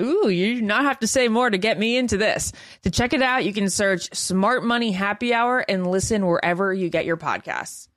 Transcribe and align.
Ooh, 0.00 0.28
you 0.28 0.56
do 0.56 0.62
not 0.62 0.84
have 0.84 1.00
to 1.00 1.06
say 1.06 1.28
more 1.28 1.50
to 1.50 1.58
get 1.58 1.78
me 1.78 1.96
into 1.96 2.16
this. 2.16 2.52
To 2.82 2.90
check 2.90 3.12
it 3.12 3.20
out, 3.20 3.44
you 3.44 3.52
can 3.52 3.68
search 3.68 4.14
Smart 4.14 4.64
Money 4.64 4.90
Happy 4.92 5.34
Hour 5.34 5.58
and 5.58 5.86
listen 5.86 6.26
wherever 6.26 6.72
you 6.72 6.88
get 6.88 7.04
your 7.04 7.18
podcasts. 7.18 7.88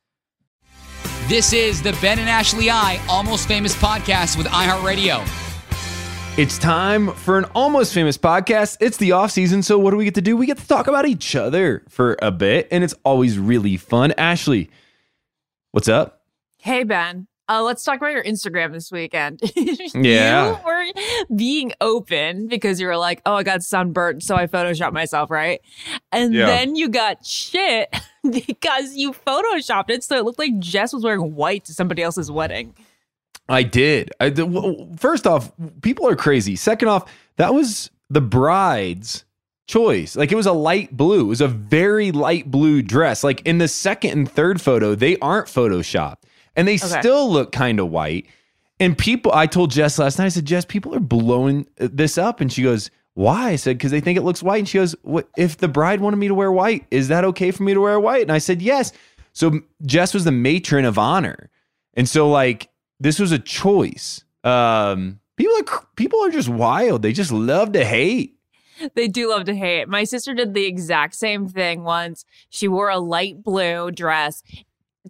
This 1.27 1.53
is 1.53 1.81
the 1.81 1.97
Ben 2.01 2.19
and 2.19 2.29
Ashley 2.29 2.69
I 2.69 2.99
Almost 3.09 3.47
Famous 3.47 3.75
podcast 3.75 4.37
with 4.37 4.47
iHeartRadio. 4.47 5.25
It's 6.37 6.57
time 6.59 7.13
for 7.13 7.37
an 7.37 7.45
almost 7.55 7.93
famous 7.93 8.17
podcast. 8.17 8.77
It's 8.81 8.97
the 8.97 9.13
off 9.13 9.31
season, 9.31 9.63
so 9.63 9.79
what 9.79 9.91
do 9.91 9.97
we 9.97 10.03
get 10.03 10.15
to 10.15 10.21
do? 10.21 10.35
We 10.35 10.45
get 10.45 10.57
to 10.57 10.67
talk 10.67 10.87
about 10.87 11.05
each 11.07 11.33
other 11.33 11.85
for 11.87 12.17
a 12.21 12.29
bit, 12.29 12.67
and 12.71 12.83
it's 12.83 12.93
always 13.05 13.39
really 13.39 13.77
fun. 13.77 14.11
Ashley, 14.17 14.69
what's 15.71 15.87
up? 15.87 16.25
Hey, 16.59 16.83
Ben. 16.83 17.27
Uh, 17.47 17.61
let's 17.61 17.83
talk 17.83 17.97
about 17.97 18.11
your 18.11 18.23
Instagram 18.23 18.71
this 18.73 18.91
weekend. 18.91 19.39
Yeah. 19.93 20.57
you 20.57 20.65
were 20.65 21.35
being 21.35 21.73
open 21.79 22.47
because 22.47 22.79
you 22.81 22.87
were 22.87 22.97
like, 22.97 23.21
"Oh, 23.25 23.35
I 23.35 23.43
got 23.43 23.61
sunburnt, 23.63 24.23
so 24.23 24.35
I 24.35 24.47
photoshopped 24.47 24.93
myself, 24.93 25.29
right?" 25.29 25.61
And 26.11 26.33
Yeah. 26.33 26.47
then 26.47 26.75
you 26.75 26.89
got 26.89 27.25
shit 27.25 27.95
because 28.29 28.95
you 28.95 29.13
photoshopped 29.13 29.89
it 29.89 30.03
so 30.03 30.17
it 30.17 30.25
looked 30.25 30.39
like 30.39 30.57
Jess 30.59 30.91
was 30.93 31.03
wearing 31.03 31.35
white 31.35 31.65
to 31.65 31.73
somebody 31.73 32.01
else's 32.01 32.31
wedding. 32.31 32.73
I 33.47 33.61
did. 33.63 34.11
I 34.19 34.29
well, 34.29 34.89
First 34.97 35.27
off, 35.27 35.51
people 35.81 36.07
are 36.07 36.15
crazy. 36.15 36.55
Second 36.55 36.87
off, 36.87 37.11
that 37.37 37.53
was 37.53 37.91
the 38.09 38.21
bride's 38.21 39.23
choice. 39.67 40.15
Like 40.15 40.31
it 40.31 40.35
was 40.35 40.47
a 40.47 40.51
light 40.51 40.95
blue. 40.97 41.21
It 41.21 41.29
was 41.29 41.41
a 41.41 41.47
very 41.47 42.11
light 42.11 42.49
blue 42.49 42.81
dress. 42.81 43.23
Like 43.23 43.41
in 43.45 43.59
the 43.59 43.67
second 43.67 44.11
and 44.11 44.31
third 44.31 44.61
photo, 44.61 44.95
they 44.95 45.17
aren't 45.19 45.47
photoshopped. 45.47 46.23
And 46.55 46.67
they 46.67 46.77
still 46.77 47.29
look 47.29 47.51
kind 47.51 47.79
of 47.79 47.89
white. 47.89 48.27
And 48.79 48.97
people, 48.97 49.31
I 49.33 49.47
told 49.47 49.71
Jess 49.71 49.97
last 49.99 50.19
night, 50.19 50.25
I 50.25 50.29
said, 50.29 50.45
Jess, 50.45 50.65
people 50.65 50.93
are 50.95 50.99
blowing 50.99 51.67
this 51.77 52.17
up. 52.17 52.41
And 52.41 52.51
she 52.51 52.63
goes, 52.63 52.91
Why? 53.13 53.51
I 53.51 53.55
said, 53.55 53.77
Because 53.77 53.91
they 53.91 54.01
think 54.01 54.17
it 54.17 54.23
looks 54.23 54.43
white. 54.43 54.59
And 54.59 54.69
she 54.69 54.77
goes, 54.77 54.95
What 55.03 55.29
if 55.37 55.57
the 55.57 55.67
bride 55.67 56.01
wanted 56.01 56.17
me 56.17 56.27
to 56.27 56.35
wear 56.35 56.51
white? 56.51 56.85
Is 56.91 57.07
that 57.07 57.23
okay 57.25 57.51
for 57.51 57.63
me 57.63 57.73
to 57.73 57.81
wear 57.81 57.99
white? 57.99 58.23
And 58.23 58.31
I 58.31 58.39
said, 58.39 58.61
Yes. 58.61 58.91
So 59.33 59.61
Jess 59.85 60.13
was 60.13 60.23
the 60.23 60.31
matron 60.31 60.85
of 60.85 60.97
honor. 60.97 61.49
And 61.93 62.07
so, 62.07 62.29
like, 62.29 62.69
this 62.99 63.19
was 63.19 63.31
a 63.31 63.39
choice. 63.39 64.23
Um, 64.43 65.19
people 65.35 65.55
are 65.57 65.87
people 65.95 66.23
are 66.23 66.31
just 66.31 66.49
wild. 66.49 67.01
They 67.01 67.13
just 67.13 67.31
love 67.31 67.71
to 67.73 67.85
hate. 67.85 68.37
They 68.93 69.07
do 69.07 69.29
love 69.29 69.45
to 69.45 69.55
hate. 69.55 69.87
My 69.87 70.03
sister 70.03 70.33
did 70.33 70.53
the 70.53 70.65
exact 70.65 71.15
same 71.15 71.47
thing 71.47 71.83
once. 71.83 72.25
She 72.49 72.67
wore 72.67 72.89
a 72.89 72.97
light 72.97 73.41
blue 73.41 73.89
dress 73.89 74.43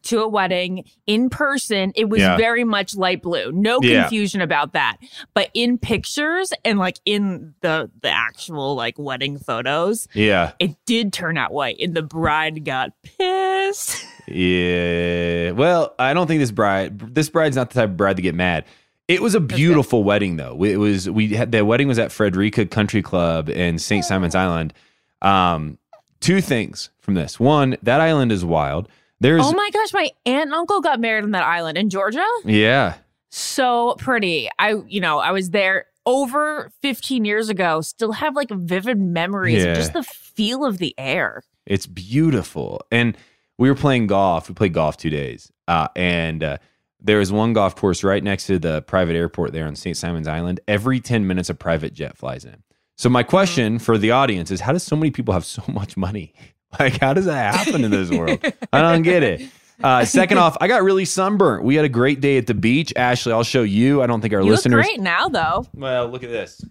to 0.03 0.21
a 0.21 0.27
wedding 0.27 0.83
in 1.07 1.29
person. 1.29 1.91
It 1.95 2.09
was 2.09 2.21
Yeah. 2.21 2.37
very 2.37 2.63
much 2.63 2.95
light 2.95 3.21
blue. 3.21 3.51
No 3.51 3.79
Yeah. 3.81 4.01
confusion 4.01 4.41
about 4.41 4.73
that. 4.73 4.97
But 5.33 5.49
in 5.53 5.77
pictures 5.77 6.51
and 6.63 6.77
like 6.79 6.99
in 7.05 7.53
the 7.61 7.89
the 8.01 8.09
actual 8.09 8.75
like 8.75 8.99
wedding 8.99 9.37
photos, 9.39 10.07
Yeah, 10.13 10.51
it 10.59 10.75
did 10.85 11.13
turn 11.13 11.37
out 11.37 11.53
white 11.53 11.77
and 11.79 11.93
the 11.93 12.03
bride 12.03 12.63
got 12.65 12.91
pissed. 13.03 14.05
yeah. 14.27 15.51
Well, 15.51 15.93
I 15.99 16.13
don't 16.13 16.27
think 16.27 16.39
this 16.39 16.51
bride. 16.51 16.99
This 17.15 17.29
bride's 17.29 17.55
not 17.55 17.69
the 17.69 17.75
type 17.81 17.89
of 17.91 17.97
bride 17.97 18.15
to 18.17 18.21
get 18.21 18.35
mad. 18.35 18.65
It 19.07 19.21
was 19.21 19.35
a 19.35 19.39
beautiful 19.39 20.03
wedding, 20.03 20.37
though. 20.37 20.63
It 20.63 20.77
was 20.77 21.09
we 21.09 21.29
had 21.29 21.51
the 21.51 21.63
wedding 21.63 21.87
was 21.87 21.99
at 21.99 22.11
Frederica 22.11 22.65
Country 22.65 23.01
Club 23.01 23.49
in 23.49 23.77
St. 23.77 24.03
Simon's 24.03 24.33
Island. 24.35 24.73
Um, 25.21 25.77
two 26.21 26.41
things 26.41 26.89
from 27.01 27.13
this. 27.13 27.39
One, 27.39 27.77
that 27.83 28.01
island 28.01 28.31
is 28.31 28.43
wild. 28.43 28.89
There's 29.19 29.43
oh 29.45 29.53
my 29.53 29.69
gosh, 29.73 29.93
my 29.93 30.09
aunt 30.25 30.45
and 30.47 30.53
uncle 30.53 30.81
got 30.81 30.99
married 30.99 31.23
on 31.23 31.31
that 31.31 31.43
island 31.43 31.77
in 31.77 31.89
Georgia. 31.89 32.25
yeah. 32.43 32.95
so 33.29 33.95
pretty. 33.97 34.49
I, 34.59 34.75
you 34.87 34.99
know, 35.01 35.19
I 35.19 35.31
was 35.31 35.49
there 35.51 35.85
over 36.05 36.69
15 36.81 37.25
years 37.25 37.49
ago, 37.49 37.81
still 37.81 38.11
have 38.11 38.35
like 38.35 38.49
vivid 38.51 38.99
memories 38.99 39.63
Yeah. 39.63 39.71
of 39.71 39.77
just 39.77 39.93
the 39.93 40.03
feel 40.03 40.63
of 40.65 40.77
the 40.77 40.93
air. 40.97 41.41
It's 41.65 41.87
beautiful. 41.87 42.81
And 42.91 43.17
we 43.57 43.69
were 43.69 43.75
playing 43.75 44.07
golf. 44.07 44.49
We 44.49 44.53
played 44.55 44.73
golf 44.73 44.97
two 44.97 45.09
days. 45.09 45.51
Uh, 45.67 45.87
and 45.95 46.43
uh, 46.43 46.57
there 47.01 47.17
was 47.19 47.31
one 47.31 47.53
golf 47.53 47.75
course 47.75 48.03
right 48.03 48.23
next 48.23 48.45
to 48.47 48.59
the 48.59 48.81
private 48.83 49.15
airport 49.15 49.51
there 49.53 49.65
on 49.65 49.75
St. 49.75 49.97
Simon's 49.97 50.27
Island. 50.27 50.59
Every 50.67 50.99
10 50.99 51.25
minutes, 51.25 51.49
a 51.49 51.55
private 51.55 51.93
jet 51.93 52.17
flies 52.17 52.45
in. 52.45 52.61
So, 52.97 53.09
my 53.09 53.23
question 53.23 53.79
for 53.79 53.97
the 53.97 54.11
audience 54.11 54.51
is 54.51 54.61
how 54.61 54.71
does 54.73 54.83
so 54.83 54.95
many 54.95 55.11
people 55.11 55.33
have 55.33 55.43
so 55.45 55.63
much 55.67 55.97
money? 55.97 56.33
Like, 56.79 56.99
how 56.99 57.13
does 57.13 57.25
that 57.25 57.55
happen 57.55 57.83
in 57.83 57.91
this 57.91 58.09
world? 58.09 58.39
I 58.73 58.81
don't 58.81 59.01
get 59.01 59.23
it. 59.23 59.49
Uh, 59.83 60.05
second 60.05 60.37
off, 60.37 60.55
I 60.61 60.67
got 60.67 60.83
really 60.83 61.05
sunburnt. 61.05 61.63
We 61.63 61.75
had 61.75 61.83
a 61.85 61.89
great 61.89 62.21
day 62.21 62.37
at 62.37 62.47
the 62.47 62.53
beach. 62.53 62.93
Ashley, 62.95 63.33
I'll 63.33 63.43
show 63.43 63.63
you. 63.63 64.01
I 64.01 64.07
don't 64.07 64.21
think 64.21 64.33
our 64.33 64.41
You 64.41 64.51
listeners. 64.51 64.77
look 64.77 64.85
great 64.85 65.01
now, 65.01 65.27
though. 65.27 65.65
Well, 65.73 66.07
look 66.07 66.23
at 66.23 66.29
this. 66.29 66.63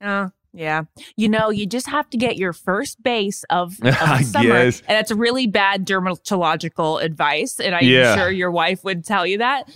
Oh, 0.00 0.30
yeah. 0.52 0.82
You 1.16 1.28
know, 1.28 1.50
you 1.50 1.66
just 1.66 1.86
have 1.88 2.08
to 2.10 2.16
get 2.16 2.36
your 2.36 2.52
first 2.52 3.02
base 3.02 3.44
of, 3.50 3.76
of 3.82 3.94
summer. 4.24 4.48
guess. 4.48 4.80
And 4.80 4.88
that's 4.96 5.10
really 5.12 5.46
bad 5.46 5.86
dermatological 5.86 7.02
advice. 7.02 7.60
And 7.60 7.74
I'm 7.74 7.84
Yeah. 7.84 8.16
sure 8.16 8.30
your 8.30 8.50
wife 8.50 8.82
would 8.84 9.04
tell 9.04 9.26
you 9.26 9.38
that. 9.38 9.68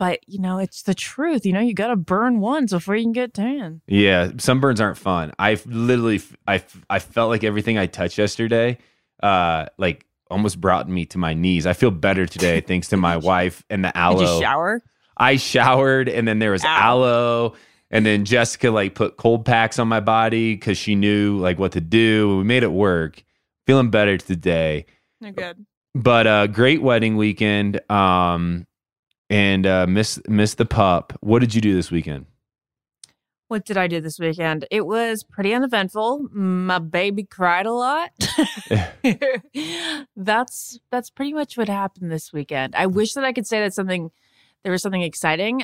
But, 0.00 0.20
you 0.26 0.40
know, 0.40 0.56
it's 0.58 0.82
the 0.82 0.94
truth. 0.94 1.44
You 1.44 1.52
know, 1.52 1.60
you 1.60 1.74
got 1.74 1.88
to 1.88 1.96
burn 1.96 2.40
once 2.40 2.72
before 2.72 2.96
you 2.96 3.04
can 3.04 3.12
get 3.12 3.34
tan. 3.34 3.82
Yeah, 3.86 4.28
sunburns 4.28 4.80
aren't 4.80 4.96
fun. 4.96 5.30
I 5.38 5.60
literally, 5.66 6.22
I, 6.48 6.64
I 6.88 6.98
felt 7.00 7.28
like 7.28 7.44
everything 7.44 7.76
I 7.76 7.84
touched 7.84 8.16
yesterday, 8.16 8.78
uh, 9.22 9.66
like 9.76 10.06
almost 10.30 10.58
brought 10.58 10.88
me 10.88 11.04
to 11.04 11.18
my 11.18 11.34
knees. 11.34 11.66
I 11.66 11.74
feel 11.74 11.90
better 11.90 12.24
today 12.24 12.60
thanks 12.66 12.88
to 12.88 12.96
my 12.96 13.18
wife 13.18 13.62
and 13.68 13.84
the 13.84 13.88
Did 13.88 13.96
aloe. 13.96 14.36
you 14.36 14.40
shower? 14.40 14.82
I 15.18 15.36
showered, 15.36 16.08
and 16.08 16.26
then 16.26 16.38
there 16.38 16.52
was 16.52 16.64
Ow. 16.64 16.66
aloe, 16.80 17.54
and 17.90 18.06
then 18.06 18.24
Jessica 18.24 18.70
like 18.70 18.94
put 18.94 19.18
cold 19.18 19.44
packs 19.44 19.78
on 19.78 19.86
my 19.86 20.00
body 20.00 20.54
because 20.54 20.78
she 20.78 20.94
knew 20.94 21.36
like 21.36 21.58
what 21.58 21.72
to 21.72 21.80
do. 21.82 22.38
We 22.38 22.44
made 22.44 22.62
it 22.62 22.72
work. 22.72 23.22
Feeling 23.66 23.90
better 23.90 24.16
today, 24.16 24.86
You're 25.20 25.32
good. 25.32 25.66
but 25.94 26.26
uh, 26.26 26.46
great 26.46 26.80
wedding 26.80 27.18
weekend. 27.18 27.82
Um, 27.90 28.66
and 29.30 29.66
uh, 29.66 29.86
miss 29.86 30.20
miss 30.28 30.54
the 30.54 30.66
pup. 30.66 31.14
What 31.20 31.38
did 31.38 31.54
you 31.54 31.62
do 31.62 31.74
this 31.74 31.90
weekend? 31.90 32.26
What 33.48 33.64
did 33.64 33.76
I 33.76 33.86
do 33.86 34.00
this 34.00 34.18
weekend? 34.18 34.66
It 34.70 34.86
was 34.86 35.24
pretty 35.24 35.54
uneventful. 35.54 36.28
My 36.30 36.78
baby 36.78 37.24
cried 37.24 37.66
a 37.66 37.72
lot. 37.72 38.10
that's 40.16 40.78
that's 40.90 41.10
pretty 41.10 41.32
much 41.32 41.56
what 41.56 41.68
happened 41.68 42.12
this 42.12 42.32
weekend. 42.32 42.74
I 42.76 42.86
wish 42.86 43.14
that 43.14 43.24
I 43.24 43.32
could 43.32 43.46
say 43.46 43.60
that 43.60 43.72
something 43.72 44.10
there 44.62 44.72
was 44.72 44.82
something 44.82 45.02
exciting. 45.02 45.62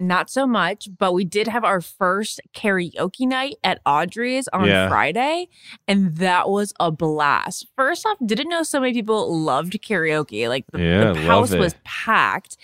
Not 0.00 0.30
so 0.30 0.46
much, 0.46 0.88
but 0.96 1.12
we 1.12 1.24
did 1.24 1.48
have 1.48 1.64
our 1.64 1.80
first 1.80 2.40
karaoke 2.54 3.26
night 3.26 3.56
at 3.64 3.80
Audrey's 3.84 4.46
on 4.52 4.66
Yeah. 4.66 4.88
Friday, 4.88 5.48
and 5.88 6.14
that 6.18 6.48
was 6.48 6.72
a 6.78 6.92
blast. 6.92 7.66
First 7.74 8.06
off, 8.06 8.16
didn't 8.24 8.48
know 8.48 8.62
so 8.62 8.78
many 8.80 8.92
people 8.92 9.36
loved 9.36 9.72
karaoke. 9.82 10.48
Like 10.48 10.66
the, 10.72 10.80
Yeah, 10.80 11.12
the 11.14 11.20
house 11.22 11.52
was 11.52 11.74
packed, 11.84 12.56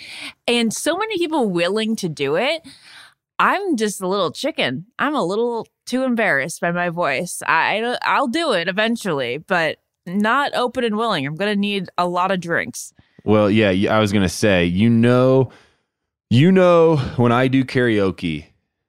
and 0.47 0.73
so 0.73 0.97
many 0.97 1.19
people 1.19 1.51
willing 1.51 1.97
to 1.97 2.09
do 2.09 2.37
it. 2.37 2.63
I'm 3.41 3.77
just 3.77 4.01
a 4.01 4.07
little 4.07 4.31
chicken. 4.31 4.87
I'm 5.01 5.17
a 5.17 5.25
little 5.25 5.67
too 5.87 6.05
embarrassed 6.05 6.61
by 6.61 6.71
my 6.71 6.89
voice. 6.89 7.43
I 7.49 7.83
I- 7.83 7.99
I'll 8.03 8.29
do 8.29 8.53
it 8.53 8.69
eventually, 8.69 9.39
but 9.39 9.79
not 10.07 10.53
open 10.55 10.85
and 10.85 10.97
willing. 10.97 11.27
I'm 11.27 11.35
gonna 11.35 11.57
need 11.57 11.89
a 11.99 12.07
lot 12.07 12.31
of 12.31 12.39
drinks. 12.39 12.95
Well, 13.25 13.51
yeah, 13.51 13.93
I 13.93 13.99
was 13.99 14.13
gonna 14.13 14.29
say, 14.29 14.67
you 14.67 14.89
know, 14.89 15.51
you 16.31 16.51
know, 16.53 16.97
when 17.17 17.33
I 17.33 17.49
do 17.49 17.65
karaoke, 17.65 18.47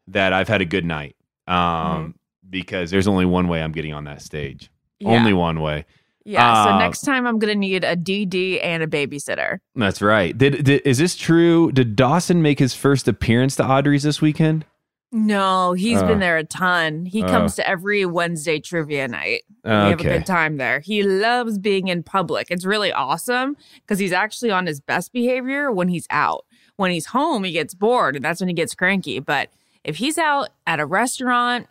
that 0.08 0.34
I've 0.34 0.48
had 0.48 0.62
a 0.62 0.66
good 0.66 0.86
night, 0.86 1.16
um, 1.48 2.16
because 2.50 2.92
there's 2.92 3.08
only 3.08 3.26
one 3.26 3.48
way 3.48 3.62
I'm 3.62 3.72
getting 3.72 3.94
on 3.94 4.04
that 4.06 4.22
stage, 4.22 4.70
Yeah. 5.00 5.10
only 5.10 5.34
one 5.34 5.62
way. 5.62 5.86
yeah. 6.26 6.64
so 6.64 6.70
uh, 6.72 6.78
next 6.80 7.02
time 7.02 7.26
I'm 7.28 7.38
gonna 7.40 7.56
need 7.56 7.84
a 7.84 7.96
DD 7.96 8.60
and 8.64 8.82
a 8.84 8.88
babysitter. 8.88 9.60
That's 9.76 10.02
right. 10.02 10.36
Did, 10.38 10.64
did 10.64 10.82
is 10.86 10.98
this 10.98 11.16
true? 11.16 11.72
Did 11.72 11.96
Dawson 11.96 12.42
make 12.42 12.60
his 12.60 12.74
first 12.74 13.08
appearance 13.08 13.56
to 13.58 13.66
Audrey's 13.68 14.04
this 14.04 14.22
weekend? 14.22 14.66
No, 15.12 15.74
he's 15.74 16.02
Uh, 16.02 16.08
been 16.08 16.20
there 16.20 16.38
a 16.38 16.44
ton. 16.44 17.06
He 17.06 17.24
uh. 17.24 17.28
comes 17.30 17.56
to 17.56 17.68
every 17.68 18.06
Wednesday 18.06 18.60
trivia 18.60 19.08
night. 19.08 19.44
We 19.64 19.70
have 19.72 20.00
a 20.00 20.04
good 20.04 20.26
time 20.26 20.58
there. 20.58 20.80
He 20.82 21.04
loves 21.04 21.58
being 21.58 21.88
in 21.88 22.04
public. 22.04 22.48
It's 22.52 22.66
really 22.66 22.92
awesome 22.92 23.56
because 23.82 23.98
he's 24.00 24.12
actually 24.12 24.52
on 24.52 24.66
his 24.66 24.80
best 24.82 25.14
behavior 25.14 25.72
when 25.72 25.88
he's 25.88 26.06
out. 26.10 26.46
When 26.78 26.92
he's 26.92 27.08
home, 27.08 27.44
he 27.44 27.52
gets 27.52 27.74
bored 27.74 28.16
and 28.16 28.24
that's 28.26 28.40
when 28.42 28.48
he 28.50 28.54
gets 28.54 28.76
cranky. 28.76 29.20
But 29.20 29.50
if 29.84 29.98
he's 29.98 30.18
out 30.18 30.50
at 30.68 30.80
a 30.80 30.86
restaurant, 30.86 31.68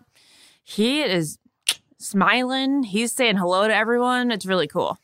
he 0.63 1.03
is 1.03 1.39
smiling. 1.99 2.83
He's 2.85 3.13
saying 3.13 3.37
hello 3.37 3.67
to 3.69 3.75
everyone. 3.75 4.31
It's 4.31 4.47
really 4.47 4.67
cool. 4.69 4.99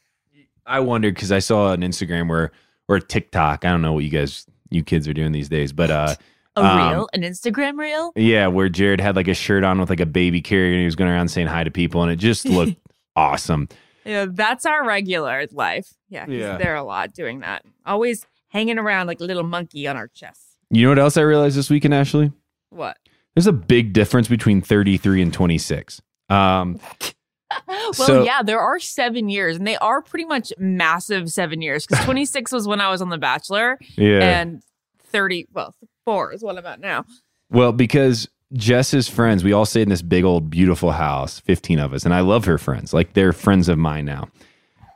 I 0.66 0.80
wondered 0.80 1.14
because 1.14 1.32
I 1.32 1.38
saw 1.40 1.72
an 1.72 1.80
Instagram 1.80 2.28
where 2.28 2.52
or 2.88 2.98
TikTok. 3.00 3.64
I 3.64 3.70
don't 3.70 3.82
know 3.82 3.92
what 3.92 4.04
you 4.04 4.10
guys, 4.10 4.46
you 4.70 4.82
kids, 4.82 5.06
are 5.08 5.12
doing 5.12 5.32
these 5.32 5.48
days, 5.48 5.72
but 5.72 5.90
uh, 5.90 6.14
A 6.56 6.60
Um, 6.64 6.88
reel, 6.90 7.08
an 7.12 7.22
Instagram 7.22 7.78
reel. 7.78 8.12
Yeah, 8.16 8.48
where 8.48 8.68
Jared 8.68 9.00
had 9.00 9.14
like 9.16 9.28
a 9.28 9.34
shirt 9.34 9.62
on 9.64 9.78
with 9.78 9.88
like 9.88 10.00
a 10.00 10.06
baby 10.06 10.40
carrier 10.42 10.72
and 10.72 10.80
he 10.80 10.84
was 10.84 10.96
going 10.96 11.10
around 11.10 11.28
saying 11.28 11.46
hi 11.46 11.62
to 11.62 11.70
people 11.70 12.02
and 12.02 12.10
it 12.10 12.16
just 12.16 12.44
looked 12.44 12.74
awesome. 13.16 13.68
Yeah, 14.04 14.26
that's 14.28 14.66
our 14.66 14.84
regular 14.84 15.46
life. 15.52 15.94
Yeah, 16.08 16.26
Yeah. 16.28 16.56
there 16.58 16.74
a 16.74 16.82
lot 16.82 17.14
doing 17.14 17.40
that. 17.40 17.64
Always 17.86 18.26
hanging 18.50 18.78
around 18.78 19.06
like 19.08 19.20
a 19.20 19.24
little 19.24 19.42
monkey 19.42 19.88
on 19.88 19.96
our 19.96 20.06
chest. 20.08 20.40
You 20.70 20.82
know 20.84 20.90
what 20.90 20.98
else 21.00 21.16
I 21.16 21.22
realized 21.22 21.56
this 21.56 21.70
weekend, 21.70 21.94
Ashley? 21.94 22.30
What? 22.70 22.96
There's 23.34 23.46
a 23.48 23.52
big 23.52 23.92
difference 23.92 24.28
between 24.28 24.60
33 24.62 25.22
and 25.22 25.32
26. 25.32 26.00
Um, 26.28 26.78
well, 27.66 27.92
So- 27.92 28.22
yeah, 28.24 28.42
there 28.42 28.60
are 28.60 28.78
seven 28.78 29.28
years, 29.28 29.56
and 29.56 29.66
they 29.66 29.76
are 29.78 30.02
pretty 30.02 30.24
much 30.26 30.52
massive 30.58 31.30
seven 31.30 31.60
years. 31.62 31.86
Because 31.86 32.04
26 32.04 32.52
was 32.52 32.68
when 32.68 32.80
I 32.80 32.90
was 32.90 33.02
on 33.02 33.08
The 33.08 33.18
Bachelor, 33.18 33.78
yeah. 33.96 34.40
and 34.40 34.62
30, 35.04 35.48
well, 35.52 35.74
four 36.04 36.32
is 36.32 36.42
what 36.42 36.56
I'm 36.58 36.66
at 36.66 36.80
now. 36.80 37.04
well, 37.50 37.72
because 37.72 38.28
Jess's 38.52 39.08
friends, 39.08 39.42
we 39.44 39.52
all 39.52 39.64
stayed 39.66 39.82
in 39.82 39.88
this 39.88 40.02
big 40.02 40.24
old 40.24 40.50
beautiful 40.50 40.92
house, 40.92 41.40
15 41.40 41.78
of 41.80 41.92
us, 41.94 42.04
and 42.04 42.12
I 42.14 42.20
love 42.20 42.44
her 42.46 42.58
friends. 42.58 42.92
Like 42.92 43.12
they're 43.14 43.32
friends 43.32 43.68
of 43.68 43.78
mine 43.78 44.04
now. 44.04 44.28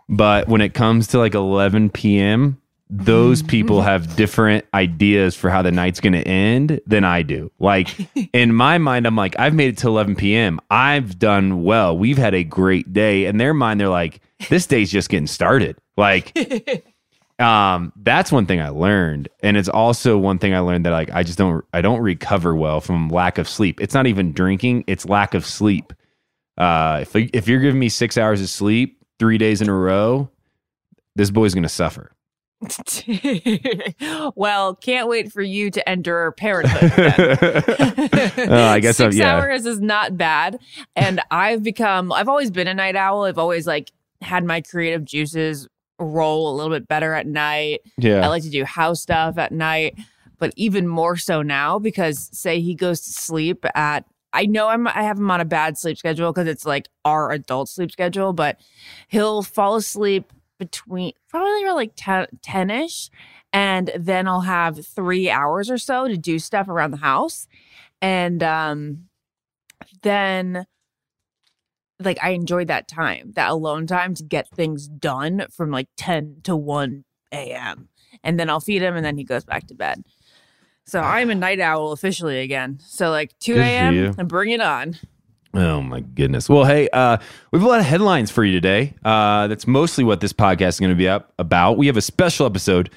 But 0.09 0.49
when 0.49 0.61
it 0.61 0.75
comes 0.75 1.07
to 1.09 1.19
like 1.19 1.35
11 1.35 1.91
p.m., 1.91 2.61
those 2.91 3.43
people 3.55 3.83
have 3.83 4.17
different 4.17 4.65
ideas 4.75 5.35
for 5.35 5.51
how 5.51 5.63
the 5.63 5.73
night's 5.73 6.01
going 6.01 6.13
to 6.13 6.27
end 6.27 6.81
than 6.87 7.05
I 7.05 7.23
do. 7.23 7.51
Like 7.59 7.95
in 8.33 8.55
my 8.55 8.79
mind, 8.79 9.07
I'm 9.07 9.17
like, 9.17 9.39
I've 9.39 9.55
made 9.55 9.71
it 9.71 9.79
to 9.79 9.89
11 9.89 10.17
p.m. 10.17 10.61
I've 10.71 11.19
done 11.19 11.65
well. 11.65 11.97
We've 11.97 12.19
had 12.19 12.35
a 12.35 12.45
great 12.45 12.93
day. 12.93 13.27
In 13.27 13.39
their 13.39 13.55
mind, 13.55 13.81
they're 13.81 13.89
like, 13.89 14.21
this 14.49 14.67
day's 14.67 14.91
just 14.91 15.09
getting 15.09 15.27
started. 15.27 15.77
Like, 15.97 16.37
um, 17.39 17.93
that's 17.97 18.31
one 18.31 18.47
thing 18.47 18.61
I 18.61 18.69
learned, 18.69 19.29
and 19.43 19.57
it's 19.57 19.69
also 19.69 20.19
one 20.19 20.39
thing 20.39 20.55
I 20.55 20.61
learned 20.61 20.87
that 20.87 20.91
like 20.91 21.11
I 21.11 21.23
just 21.23 21.39
don't 21.39 21.65
I 21.73 21.81
don't 21.81 22.01
recover 22.01 22.55
well 22.55 22.81
from 22.81 23.09
lack 23.09 23.39
of 23.39 23.49
sleep. 23.49 23.81
It's 23.81 23.95
not 23.95 24.07
even 24.07 24.33
drinking; 24.33 24.85
it's 24.87 25.07
lack 25.07 25.35
of 25.35 25.47
sleep. 25.47 25.93
Uh, 26.57 27.01
if 27.03 27.15
if 27.17 27.49
you're 27.49 27.61
giving 27.61 27.81
me 27.81 27.89
six 27.89 28.17
hours 28.17 28.41
of 28.41 28.49
sleep 28.49 29.05
three 29.19 29.39
days 29.39 29.61
in 29.61 29.69
a 29.69 29.75
row, 29.75 30.29
this 31.17 31.31
boy's 31.31 31.55
gonna 31.55 31.69
suffer. 31.69 32.13
well, 34.35 34.75
can't 34.75 35.09
wait 35.09 35.33
for 35.33 35.43
you 35.43 35.71
to 35.71 35.89
enter 35.89 36.33
parenthood. 36.33 36.93
Oh, 38.47 38.63
I 38.65 38.81
guess 38.81 39.01
I'm- 39.01 39.13
6 39.13 39.17
yeah. 39.17 39.37
hours 39.37 39.67
is 39.67 39.81
not 39.81 40.17
bad, 40.17 40.59
and 40.97 41.21
I've 41.31 41.63
become. 41.63 42.13
I've 42.13 42.29
always 42.29 42.51
been 42.51 42.69
a 42.69 42.75
night 42.75 42.97
owl. 42.97 43.25
I've 43.25 43.39
always 43.39 43.67
like 43.67 43.93
had 44.21 44.45
my 44.45 44.61
creative 44.61 45.05
juices 45.05 45.69
roll 45.99 46.53
a 46.53 46.55
little 46.55 46.73
bit 46.73 46.89
better 46.89 47.15
at 47.15 47.27
night. 47.27 47.81
Yeah, 47.97 48.25
I 48.25 48.29
like 48.29 48.43
to 48.43 48.51
do 48.51 48.65
house 48.65 49.01
stuff 49.03 49.39
at 49.39 49.53
night, 49.53 49.97
but 50.39 50.53
even 50.57 50.87
more 50.89 51.17
so 51.17 51.43
now 51.43 51.79
because 51.79 52.29
say 52.37 52.61
he 52.61 52.75
goes 52.75 53.01
to 53.03 53.11
sleep 53.13 53.65
at 53.75 54.05
I 54.33 54.47
know 54.47 54.69
I'm 54.69 54.89
I 54.89 55.03
have 55.05 55.19
him 55.19 55.31
on 55.31 55.41
a 55.41 55.45
bad 55.45 55.79
sleep 55.79 55.97
schedule 55.97 56.33
because 56.33 56.49
it's 56.49 56.67
like 56.67 56.89
our 57.05 57.31
adult 57.31 57.69
sleep 57.69 57.93
schedule, 57.93 58.33
but 58.33 58.59
he'll 59.09 59.43
fall 59.43 59.77
asleep 59.77 60.33
between 60.59 61.13
probably 61.29 61.65
around 61.65 61.77
like 61.77 61.93
10 61.97 62.71
ish 62.71 63.11
and 63.53 63.91
then 63.97 64.29
I'll 64.29 64.43
have 64.43 64.87
3 64.87 65.31
hours 65.31 65.71
or 65.71 65.79
so 65.79 66.09
to 66.09 66.17
do 66.17 66.39
stuff 66.39 66.69
around 66.69 66.93
the 66.93 66.99
house 66.99 67.47
and 68.01 68.43
um 68.43 69.09
then 70.03 70.67
like 72.01 72.19
I 72.23 72.31
enjoyed 72.31 72.69
that 72.69 72.89
time, 72.89 73.33
that 73.35 73.51
alone 73.51 73.87
time 73.87 74.15
to 74.15 74.23
get 74.23 74.49
things 74.49 74.89
done 74.89 75.47
from 75.51 75.71
like 75.71 75.89
10 75.97 76.39
to 76.45 76.57
1 76.57 77.05
a.m. 77.33 77.89
And 78.23 78.39
then 78.39 78.51
I'll 78.51 78.61
feed 78.61 78.83
him 78.83 78.97
and 78.97 79.05
then 79.05 79.17
he 79.17 79.25
goes 79.25 79.45
back 79.45 79.67
to 79.69 79.75
bed. 79.75 80.05
So 80.87 81.01
I'm 81.01 81.31
a 81.31 81.35
night 81.37 81.61
owl 81.61 81.93
officially 81.93 82.41
again. 82.41 82.79
So 82.85 83.11
like 83.11 83.39
2 83.41 83.55
Good 83.55 83.61
for 83.61 83.65
a.m. 83.65 84.15
and 84.19 84.29
bring 84.29 84.51
it 84.51 84.61
on. 84.61 84.97
Oh 85.55 85.81
my 85.81 86.01
goodness. 86.01 86.49
Well, 86.49 86.65
hey, 86.65 86.89
uh, 86.93 87.19
we 87.53 87.59
have 87.59 87.67
a 87.67 87.69
lot 87.69 87.79
of 87.79 87.87
headlines 87.87 88.31
for 88.31 88.45
you 88.45 88.53
today. 88.53 88.95
Uh, 89.05 89.47
that's 89.47 89.67
mostly 89.69 90.03
what 90.03 90.21
this 90.21 90.33
podcast 90.33 90.69
is 90.69 90.81
going 90.81 90.91
to 90.91 90.97
be 90.97 91.09
up 91.09 91.33
about. 91.39 91.79
We 91.79 91.87
have 91.87 91.97
a 91.97 92.03
special 92.03 92.45
episode 92.45 92.91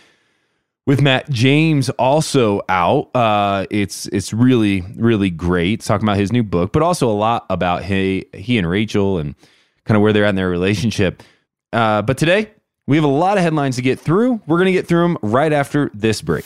with 0.87 0.99
Matt 1.01 1.29
James 1.29 1.89
also 1.91 2.61
out. 2.67 3.15
Uh, 3.15 3.67
it's 3.69 4.07
it's 4.07 4.33
really 4.33 4.81
really 4.95 5.29
great. 5.29 5.81
Talking 5.81 6.07
about 6.07 6.17
his 6.17 6.31
new 6.31 6.43
book, 6.43 6.71
but 6.73 6.81
also 6.81 7.09
a 7.09 7.13
lot 7.13 7.45
about 7.49 7.83
he 7.83 8.25
he 8.33 8.57
and 8.57 8.67
Rachel 8.67 9.19
and 9.19 9.35
kind 9.85 9.95
of 9.95 10.01
where 10.01 10.11
they're 10.11 10.25
at 10.25 10.29
in 10.29 10.35
their 10.35 10.49
relationship. 10.49 11.21
Uh, 11.71 12.01
but 12.01 12.17
today 12.17 12.49
we 12.87 12.97
have 12.97 13.03
a 13.03 13.07
lot 13.07 13.37
of 13.37 13.43
headlines 13.43 13.75
to 13.75 13.83
get 13.83 13.99
through. 13.99 14.41
We're 14.47 14.57
going 14.57 14.67
to 14.67 14.71
get 14.71 14.87
through 14.87 15.03
them 15.03 15.17
right 15.21 15.53
after 15.53 15.91
this 15.93 16.23
break. 16.23 16.45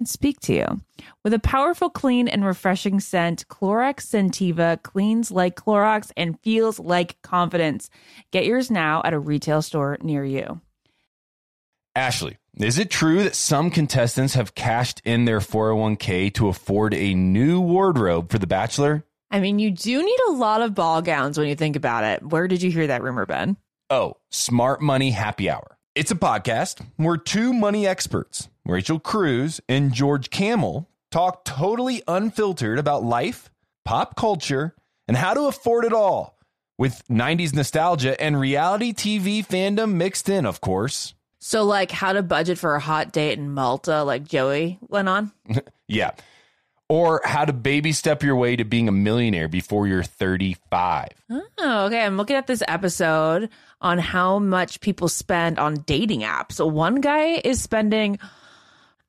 can 0.00 0.06
speak 0.06 0.40
to 0.40 0.54
you. 0.54 0.80
With 1.22 1.34
a 1.34 1.38
powerful, 1.38 1.90
clean, 1.90 2.26
and 2.26 2.42
refreshing 2.42 3.00
scent, 3.00 3.46
Clorox 3.48 3.96
Scentiva 4.06 4.82
cleans 4.82 5.30
like 5.30 5.56
Clorox 5.56 6.10
and 6.16 6.40
feels 6.40 6.80
like 6.80 7.20
confidence. 7.20 7.90
Get 8.30 8.46
yours 8.46 8.70
now 8.70 9.02
at 9.04 9.12
a 9.12 9.18
retail 9.18 9.60
store 9.60 9.98
near 10.00 10.24
you. 10.24 10.62
Ashley, 11.94 12.38
is 12.56 12.78
it 12.78 12.88
true 12.88 13.24
that 13.24 13.34
some 13.34 13.70
contestants 13.70 14.32
have 14.32 14.54
cashed 14.54 15.02
in 15.04 15.26
their 15.26 15.40
401k 15.40 16.32
to 16.34 16.48
afford 16.48 16.94
a 16.94 17.12
new 17.12 17.60
wardrobe 17.60 18.30
for 18.30 18.38
The 18.38 18.46
Bachelor? 18.46 19.04
I 19.30 19.40
mean, 19.40 19.58
you 19.58 19.70
do 19.70 20.02
need 20.02 20.18
a 20.28 20.32
lot 20.32 20.62
of 20.62 20.74
ball 20.74 21.02
gowns 21.02 21.36
when 21.36 21.46
you 21.46 21.56
think 21.56 21.76
about 21.76 22.04
it. 22.04 22.22
Where 22.22 22.48
did 22.48 22.62
you 22.62 22.70
hear 22.70 22.86
that 22.86 23.02
rumor, 23.02 23.26
Ben? 23.26 23.58
Oh, 23.90 24.14
Smart 24.30 24.80
Money 24.80 25.10
Happy 25.10 25.50
Hour. 25.50 25.76
It's 25.94 26.10
a 26.10 26.16
podcast 26.16 26.80
where 26.96 27.18
two 27.18 27.52
money 27.52 27.86
experts, 27.86 28.48
Rachel 28.64 28.98
Cruz 29.00 29.60
and 29.68 29.92
George 29.92 30.30
Kamel, 30.30 30.88
talk 31.10 31.44
totally 31.44 32.02
unfiltered 32.06 32.78
about 32.78 33.02
life, 33.02 33.50
pop 33.84 34.16
culture, 34.16 34.74
and 35.08 35.16
how 35.16 35.34
to 35.34 35.42
afford 35.42 35.84
it 35.84 35.92
all 35.92 36.38
with 36.78 37.02
90s 37.08 37.54
nostalgia 37.54 38.20
and 38.20 38.38
reality 38.38 38.92
TV 38.92 39.46
fandom 39.46 39.94
mixed 39.94 40.28
in, 40.28 40.46
of 40.46 40.60
course. 40.60 41.14
So, 41.40 41.64
like, 41.64 41.90
how 41.90 42.12
to 42.12 42.22
budget 42.22 42.58
for 42.58 42.74
a 42.74 42.80
hot 42.80 43.12
date 43.12 43.38
in 43.38 43.50
Malta, 43.52 44.02
like 44.02 44.24
Joey 44.24 44.78
went 44.88 45.08
on? 45.08 45.32
Yeah. 45.88 46.12
Or 46.88 47.20
how 47.24 47.44
to 47.44 47.52
baby 47.52 47.90
step 47.90 48.22
your 48.22 48.36
way 48.36 48.54
to 48.54 48.64
being 48.64 48.86
a 48.86 48.92
millionaire 48.92 49.48
before 49.48 49.88
you're 49.88 50.04
35. 50.04 51.08
Oh, 51.30 51.86
okay. 51.86 52.04
I'm 52.04 52.16
looking 52.16 52.36
at 52.36 52.46
this 52.46 52.62
episode 52.68 53.48
on 53.80 53.98
how 53.98 54.38
much 54.38 54.80
people 54.80 55.08
spend 55.08 55.58
on 55.58 55.82
dating 55.86 56.20
apps. 56.20 56.64
One 56.64 57.00
guy 57.00 57.40
is 57.44 57.60
spending 57.60 58.20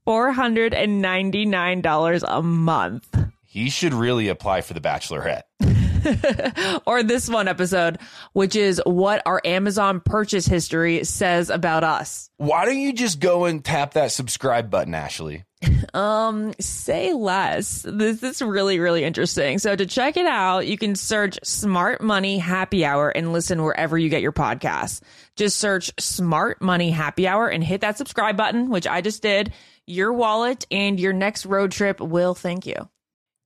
$499 0.08 2.24
a 2.28 2.42
month. 2.42 3.16
He 3.44 3.70
should 3.70 3.94
really 3.94 4.30
apply 4.30 4.62
for 4.62 4.74
the 4.74 4.82
Bachelorette. 4.82 5.44
or 6.86 7.04
this 7.04 7.30
one 7.30 7.48
episode, 7.48 8.00
which 8.34 8.56
is 8.56 8.82
what 8.86 9.22
our 9.26 9.42
Amazon 9.46 10.00
purchase 10.00 10.46
history 10.46 11.04
says 11.04 11.50
about 11.50 11.84
us. 11.84 12.30
Why 12.38 12.66
don't 12.66 12.80
you 12.80 12.94
just 12.94 13.20
go 13.20 13.46
and 13.46 13.64
tap 13.64 13.94
that 13.94 14.12
subscribe 14.12 14.70
button, 14.70 14.96
Ashley? 14.96 15.46
Um, 15.94 16.54
say 16.58 17.12
less. 17.12 17.86
This 17.86 18.24
is 18.24 18.42
really, 18.42 18.80
really 18.80 19.04
interesting. 19.04 19.60
So 19.60 19.76
to 19.76 19.86
check 19.86 20.16
it 20.16 20.26
out, 20.26 20.66
you 20.66 20.78
can 20.78 20.96
search 20.96 21.38
Smart 21.44 22.02
Money 22.02 22.38
Happy 22.38 22.86
Hour 22.86 23.10
and 23.10 23.34
listen 23.34 23.62
wherever 23.62 23.98
you 23.98 24.08
get 24.08 24.22
your 24.22 24.32
podcasts. 24.32 25.02
Just 25.36 25.58
search 25.58 25.92
Smart 26.00 26.62
Money 26.62 26.92
Happy 26.92 27.28
Hour 27.28 27.50
and 27.50 27.62
hit 27.62 27.82
that 27.82 27.98
subscribe 27.98 28.38
button, 28.38 28.70
which 28.70 28.88
I 28.88 29.02
just 29.02 29.22
did. 29.22 29.52
Your 29.88 30.14
wallet 30.14 30.66
and 30.70 31.00
your 31.00 31.14
next 31.14 31.46
road 31.46 31.72
trip 31.72 32.00
will 32.00 32.34
thank 32.36 32.66
you. 32.66 32.90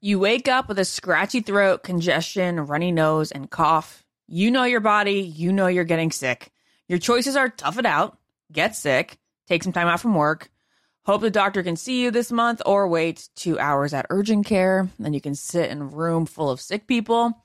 You 0.02 0.20
wake 0.20 0.48
up 0.48 0.68
with 0.68 0.78
a 0.78 0.86
scratchy 0.86 1.42
throat, 1.42 1.84
congestion, 1.84 2.60
runny 2.60 2.92
nose, 2.92 3.32
and 3.32 3.50
cough. 3.50 4.04
You 4.28 4.52
know 4.52 4.64
your 4.64 4.82
body, 4.82 5.22
you 5.22 5.52
know 5.52 5.68
you're 5.68 5.84
getting 5.84 6.12
sick. 6.12 6.52
Your 6.88 7.00
choices 7.00 7.36
are 7.36 7.50
tough 7.50 7.80
it 7.80 7.86
out, 7.86 8.18
get 8.52 8.76
sick, 8.76 9.18
take 9.48 9.64
some 9.64 9.74
time 9.74 9.88
out 9.88 10.02
from 10.02 10.14
work, 10.14 10.52
hope 11.06 11.22
the 11.22 11.32
doctor 11.32 11.64
can 11.64 11.76
see 11.76 12.04
you 12.04 12.12
this 12.12 12.32
month, 12.32 12.62
or 12.66 12.88
wait 12.88 13.30
two 13.36 13.58
hours 13.58 13.94
at 13.94 14.06
urgent 14.10 14.46
care. 14.46 14.90
Then 15.00 15.14
you 15.14 15.22
can 15.22 15.36
sit 15.36 15.72
in 15.72 15.82
a 15.82 15.86
room 15.86 16.26
full 16.26 16.50
of 16.52 16.62
sick 16.62 16.86
people. 16.86 17.45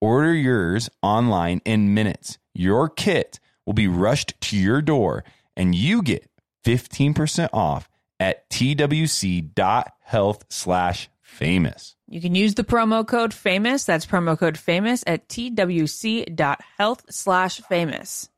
Order 0.00 0.34
yours 0.34 0.88
online 1.02 1.60
in 1.64 1.92
minutes. 1.92 2.38
Your 2.54 2.88
kit 2.88 3.38
will 3.66 3.74
be 3.74 3.88
rushed 3.88 4.40
to 4.40 4.56
your 4.56 4.80
door 4.80 5.24
and 5.56 5.74
you 5.74 6.02
get 6.02 6.30
15% 6.64 7.50
off 7.52 7.88
at 8.18 8.48
twc.health 8.50 10.44
slash 10.48 11.10
famous. 11.20 11.96
You 12.08 12.20
can 12.20 12.34
use 12.34 12.54
the 12.54 12.64
promo 12.64 13.06
code 13.06 13.34
famous. 13.34 13.84
That's 13.84 14.06
promo 14.06 14.38
code 14.38 14.58
famous 14.58 15.04
at 15.06 15.28
twc.health 15.28 17.04
slash 17.10 17.60
famous. 17.60 18.28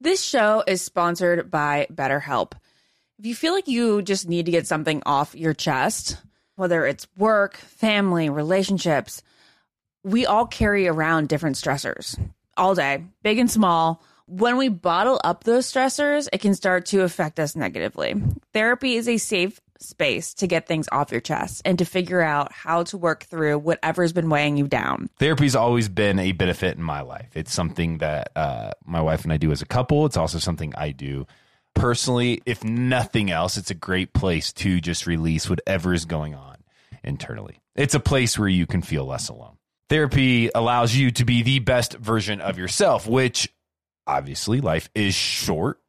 This 0.00 0.22
show 0.22 0.64
is 0.66 0.80
sponsored 0.80 1.50
by 1.50 1.86
BetterHelp. 1.92 2.52
If 3.18 3.26
you 3.26 3.34
feel 3.34 3.52
like 3.52 3.68
you 3.68 4.00
just 4.00 4.28
need 4.28 4.46
to 4.46 4.52
get 4.52 4.66
something 4.66 5.02
off 5.04 5.34
your 5.34 5.52
chest, 5.52 6.16
whether 6.56 6.86
it's 6.86 7.06
work, 7.16 7.56
family, 7.56 8.30
relationships, 8.30 9.22
we 10.02 10.26
all 10.26 10.46
carry 10.46 10.88
around 10.88 11.28
different 11.28 11.56
stressors 11.56 12.18
all 12.56 12.74
day, 12.74 13.04
big 13.22 13.38
and 13.38 13.50
small. 13.50 14.02
When 14.26 14.56
we 14.56 14.68
bottle 14.68 15.20
up 15.24 15.44
those 15.44 15.70
stressors, 15.70 16.28
it 16.32 16.38
can 16.38 16.54
start 16.54 16.86
to 16.86 17.02
affect 17.02 17.40
us 17.40 17.56
negatively. 17.56 18.14
Therapy 18.52 18.94
is 18.94 19.08
a 19.08 19.16
safe 19.16 19.60
space 19.80 20.34
to 20.34 20.46
get 20.46 20.66
things 20.66 20.88
off 20.92 21.10
your 21.10 21.20
chest 21.20 21.62
and 21.64 21.78
to 21.78 21.84
figure 21.84 22.20
out 22.20 22.52
how 22.52 22.82
to 22.84 22.98
work 22.98 23.24
through 23.24 23.58
whatever's 23.58 24.12
been 24.12 24.28
weighing 24.28 24.56
you 24.56 24.68
down. 24.68 25.08
Therapy's 25.18 25.56
always 25.56 25.88
been 25.88 26.18
a 26.18 26.32
benefit 26.32 26.76
in 26.76 26.82
my 26.82 27.00
life. 27.00 27.30
It's 27.34 27.52
something 27.52 27.98
that 27.98 28.30
uh, 28.36 28.72
my 28.84 29.00
wife 29.00 29.24
and 29.24 29.32
I 29.32 29.36
do 29.36 29.50
as 29.50 29.62
a 29.62 29.66
couple. 29.66 30.06
It's 30.06 30.18
also 30.18 30.38
something 30.38 30.74
I 30.76 30.92
do 30.92 31.26
personally. 31.74 32.42
If 32.46 32.62
nothing 32.62 33.30
else, 33.30 33.56
it's 33.56 33.70
a 33.70 33.74
great 33.74 34.12
place 34.12 34.52
to 34.54 34.80
just 34.80 35.06
release 35.06 35.48
whatever 35.48 35.94
is 35.94 36.04
going 36.04 36.34
on 36.34 36.56
internally. 37.02 37.60
It's 37.74 37.94
a 37.94 38.00
place 38.00 38.38
where 38.38 38.48
you 38.48 38.66
can 38.66 38.82
feel 38.82 39.06
less 39.06 39.28
alone. 39.28 39.56
Therapy 39.90 40.50
allows 40.54 40.94
you 40.94 41.10
to 41.10 41.24
be 41.24 41.42
the 41.42 41.58
best 41.58 41.94
version 41.94 42.40
of 42.40 42.56
yourself, 42.56 43.08
which 43.08 43.52
obviously 44.06 44.60
life 44.60 44.88
is 44.94 45.16
short. 45.16 45.80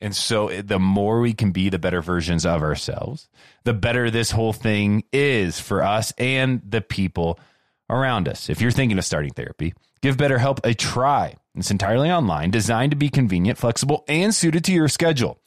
And 0.00 0.16
so 0.16 0.48
the 0.48 0.78
more 0.78 1.20
we 1.20 1.34
can 1.34 1.50
be 1.52 1.68
the 1.68 1.78
better 1.78 2.00
versions 2.00 2.46
of 2.46 2.62
ourselves, 2.62 3.28
the 3.64 3.74
better 3.74 4.10
this 4.10 4.30
whole 4.30 4.54
thing 4.54 5.04
is 5.12 5.60
for 5.60 5.82
us 5.82 6.10
and 6.16 6.62
the 6.66 6.80
people 6.80 7.38
around 7.90 8.28
us. 8.28 8.48
If 8.48 8.62
you're 8.62 8.70
thinking 8.70 8.96
of 8.96 9.04
starting 9.04 9.34
therapy, 9.34 9.74
give 10.00 10.16
BetterHelp 10.16 10.60
a 10.64 10.72
try. 10.72 11.34
It's 11.54 11.70
entirely 11.70 12.10
online, 12.10 12.50
designed 12.50 12.92
to 12.92 12.96
be 12.96 13.10
convenient, 13.10 13.58
flexible, 13.58 14.04
and 14.08 14.34
suited 14.34 14.64
to 14.64 14.72
your 14.72 14.88
schedule. 14.88 15.38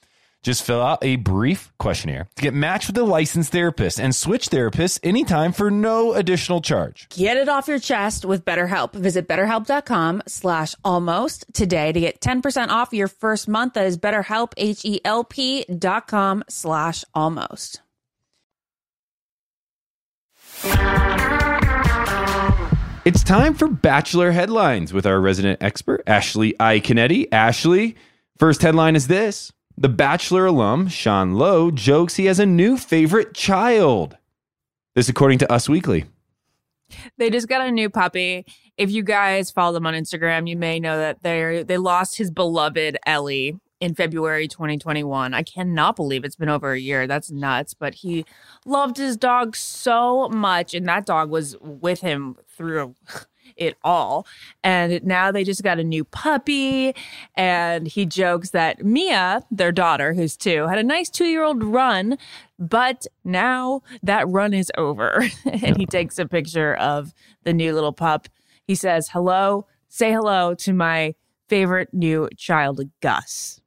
Just 0.43 0.63
fill 0.63 0.81
out 0.81 0.99
a 1.01 1.15
brief 1.15 1.71
questionnaire 1.79 2.27
to 2.35 2.41
get 2.41 2.53
matched 2.53 2.87
with 2.87 2.97
a 2.97 3.03
licensed 3.03 3.51
therapist 3.51 3.99
and 3.99 4.13
switch 4.13 4.49
therapists 4.49 4.99
anytime 5.01 5.53
for 5.53 5.71
no 5.71 6.13
additional 6.13 6.59
charge. 6.61 7.07
Get 7.09 7.37
it 7.37 7.47
off 7.47 7.67
your 7.69 7.79
chest 7.79 8.25
with 8.25 8.43
BetterHelp. 8.43 8.93
Visit 8.93 9.27
betterhelp.com 9.27 10.23
slash 10.27 10.75
almost 10.83 11.45
today 11.53 11.93
to 11.93 11.99
get 11.99 12.19
10% 12.19 12.67
off 12.67 12.93
your 12.93 13.07
first 13.07 13.47
month. 13.47 13.73
That 13.73 13.85
is 13.85 13.97
betterhelp, 13.97 14.51
H-E-L-P 14.57 15.63
dot 15.65 16.07
com 16.07 16.43
slash 16.49 17.05
almost. 17.13 17.81
It's 23.05 23.23
time 23.23 23.53
for 23.53 23.67
Bachelor 23.67 24.31
Headlines 24.31 24.93
with 24.93 25.05
our 25.05 25.19
resident 25.19 25.61
expert, 25.61 26.03
Ashley 26.07 26.53
Iaconetti. 26.53 27.27
Ashley, 27.31 27.95
first 28.37 28.61
headline 28.61 28.95
is 28.95 29.07
this. 29.07 29.51
The 29.83 29.89
Bachelor 29.89 30.45
alum, 30.45 30.87
Sean 30.87 31.33
Lowe, 31.33 31.69
jokes 31.69 32.15
he 32.15 32.27
has 32.27 32.39
a 32.39 32.45
new 32.45 32.77
favorite 32.77 33.33
child. 33.33 34.15
This 34.95 35.09
according 35.09 35.39
to 35.39 35.51
Us 35.51 35.67
Weekly. 35.67 36.05
They 37.17 37.29
just 37.29 37.49
got 37.49 37.67
a 37.67 37.69
new 37.69 37.89
puppy. 37.89 38.45
If 38.77 38.91
you 38.91 39.03
guys 39.03 39.51
follow 39.51 39.73
them 39.73 39.85
on 39.85 39.93
Instagram, 39.93 40.47
you 40.47 40.55
may 40.55 40.79
know 40.79 40.97
that 40.97 41.21
they 41.21 41.63
they 41.63 41.77
lost 41.77 42.17
his 42.17 42.31
beloved 42.31 42.97
Ellie 43.05 43.59
in 43.81 43.93
February 43.93 44.47
2021. 44.47 45.33
I 45.33 45.43
cannot 45.43 45.97
believe 45.97 46.23
it's 46.23 46.37
been 46.37 46.47
over 46.47 46.71
a 46.71 46.79
year. 46.79 47.05
That's 47.05 47.29
nuts. 47.29 47.73
But 47.73 47.95
he 47.95 48.25
loved 48.65 48.95
his 48.95 49.17
dog 49.17 49.53
so 49.53 50.29
much, 50.29 50.73
and 50.73 50.87
that 50.87 51.05
dog 51.05 51.29
was 51.29 51.57
with 51.59 51.99
him 51.99 52.37
through 52.47 52.95
it 53.57 53.77
all. 53.83 54.25
And 54.63 55.03
now 55.03 55.31
they 55.31 55.43
just 55.43 55.63
got 55.63 55.79
a 55.79 55.83
new 55.83 56.03
puppy. 56.03 56.93
And 57.35 57.87
he 57.87 58.05
jokes 58.05 58.51
that 58.51 58.83
Mia, 58.83 59.43
their 59.51 59.71
daughter, 59.71 60.13
who's 60.13 60.37
two, 60.37 60.67
had 60.67 60.77
a 60.77 60.83
nice 60.83 61.09
two 61.09 61.25
year 61.25 61.43
old 61.43 61.63
run, 61.63 62.17
but 62.59 63.05
now 63.23 63.81
that 64.01 64.27
run 64.27 64.53
is 64.53 64.71
over. 64.77 65.25
and 65.45 65.77
he 65.77 65.85
takes 65.85 66.19
a 66.19 66.27
picture 66.27 66.75
of 66.75 67.13
the 67.43 67.53
new 67.53 67.73
little 67.73 67.93
pup. 67.93 68.27
He 68.65 68.75
says, 68.75 69.09
Hello, 69.09 69.65
say 69.89 70.11
hello 70.11 70.55
to 70.55 70.73
my 70.73 71.15
favorite 71.49 71.93
new 71.93 72.29
child, 72.37 72.81
Gus. 73.01 73.61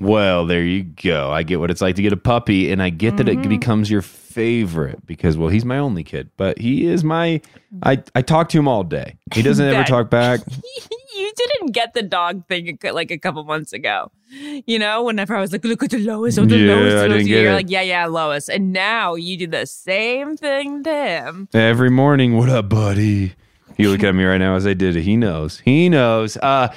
Well, 0.00 0.46
there 0.46 0.62
you 0.62 0.84
go. 0.84 1.32
I 1.32 1.42
get 1.42 1.58
what 1.58 1.72
it's 1.72 1.80
like 1.80 1.96
to 1.96 2.02
get 2.02 2.12
a 2.12 2.16
puppy, 2.16 2.70
and 2.70 2.80
I 2.80 2.90
get 2.90 3.16
that 3.16 3.28
it 3.28 3.38
mm-hmm. 3.38 3.48
becomes 3.48 3.90
your 3.90 4.02
favorite 4.38 5.04
because, 5.04 5.36
well, 5.36 5.48
he's 5.48 5.64
my 5.64 5.78
only 5.78 6.04
kid, 6.04 6.30
but 6.36 6.58
he 6.58 6.86
is 6.86 7.02
my. 7.02 7.40
I 7.82 8.00
I 8.14 8.22
talk 8.22 8.48
to 8.50 8.58
him 8.58 8.68
all 8.68 8.84
day. 8.84 9.16
He 9.34 9.42
doesn't 9.42 9.66
ever 9.66 9.82
talk 9.94 10.10
back. 10.10 10.40
you 11.16 11.32
didn't 11.34 11.72
get 11.72 11.92
the 11.92 12.02
dog 12.02 12.46
thing 12.46 12.78
like 12.92 13.10
a 13.10 13.18
couple 13.18 13.42
months 13.42 13.72
ago. 13.72 14.12
You 14.30 14.78
know, 14.78 15.02
whenever 15.02 15.34
I 15.34 15.40
was 15.40 15.50
like, 15.50 15.64
look 15.64 15.82
at 15.82 15.90
the 15.90 15.98
Lois, 15.98 16.38
oh, 16.38 16.44
the 16.44 16.56
Yeah, 16.56 16.74
Lois, 16.74 16.92
I 16.92 16.96
Lois," 16.96 17.08
didn't 17.08 17.26
get 17.26 17.42
you're 17.42 17.52
like, 17.52 17.70
yeah, 17.70 17.80
yeah, 17.82 18.06
Lois. 18.06 18.48
And 18.48 18.72
now 18.72 19.16
you 19.16 19.36
do 19.36 19.48
the 19.48 19.66
same 19.66 20.36
thing 20.36 20.84
to 20.84 20.94
him. 20.94 21.48
Every 21.52 21.90
morning, 21.90 22.36
what 22.36 22.48
up, 22.48 22.68
buddy? 22.68 23.34
You 23.76 23.90
look 23.90 24.04
at 24.04 24.14
me 24.14 24.24
right 24.24 24.38
now 24.38 24.54
as 24.54 24.66
I 24.66 24.74
did 24.74 24.96
it. 24.96 25.02
He 25.02 25.16
knows. 25.16 25.58
He 25.60 25.88
knows. 25.88 26.36
Uh, 26.36 26.72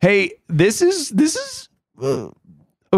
hey, 0.00 0.32
this 0.48 0.82
is 0.82 1.08
this 1.10 1.36
is 1.36 1.68
uh, 2.02 2.28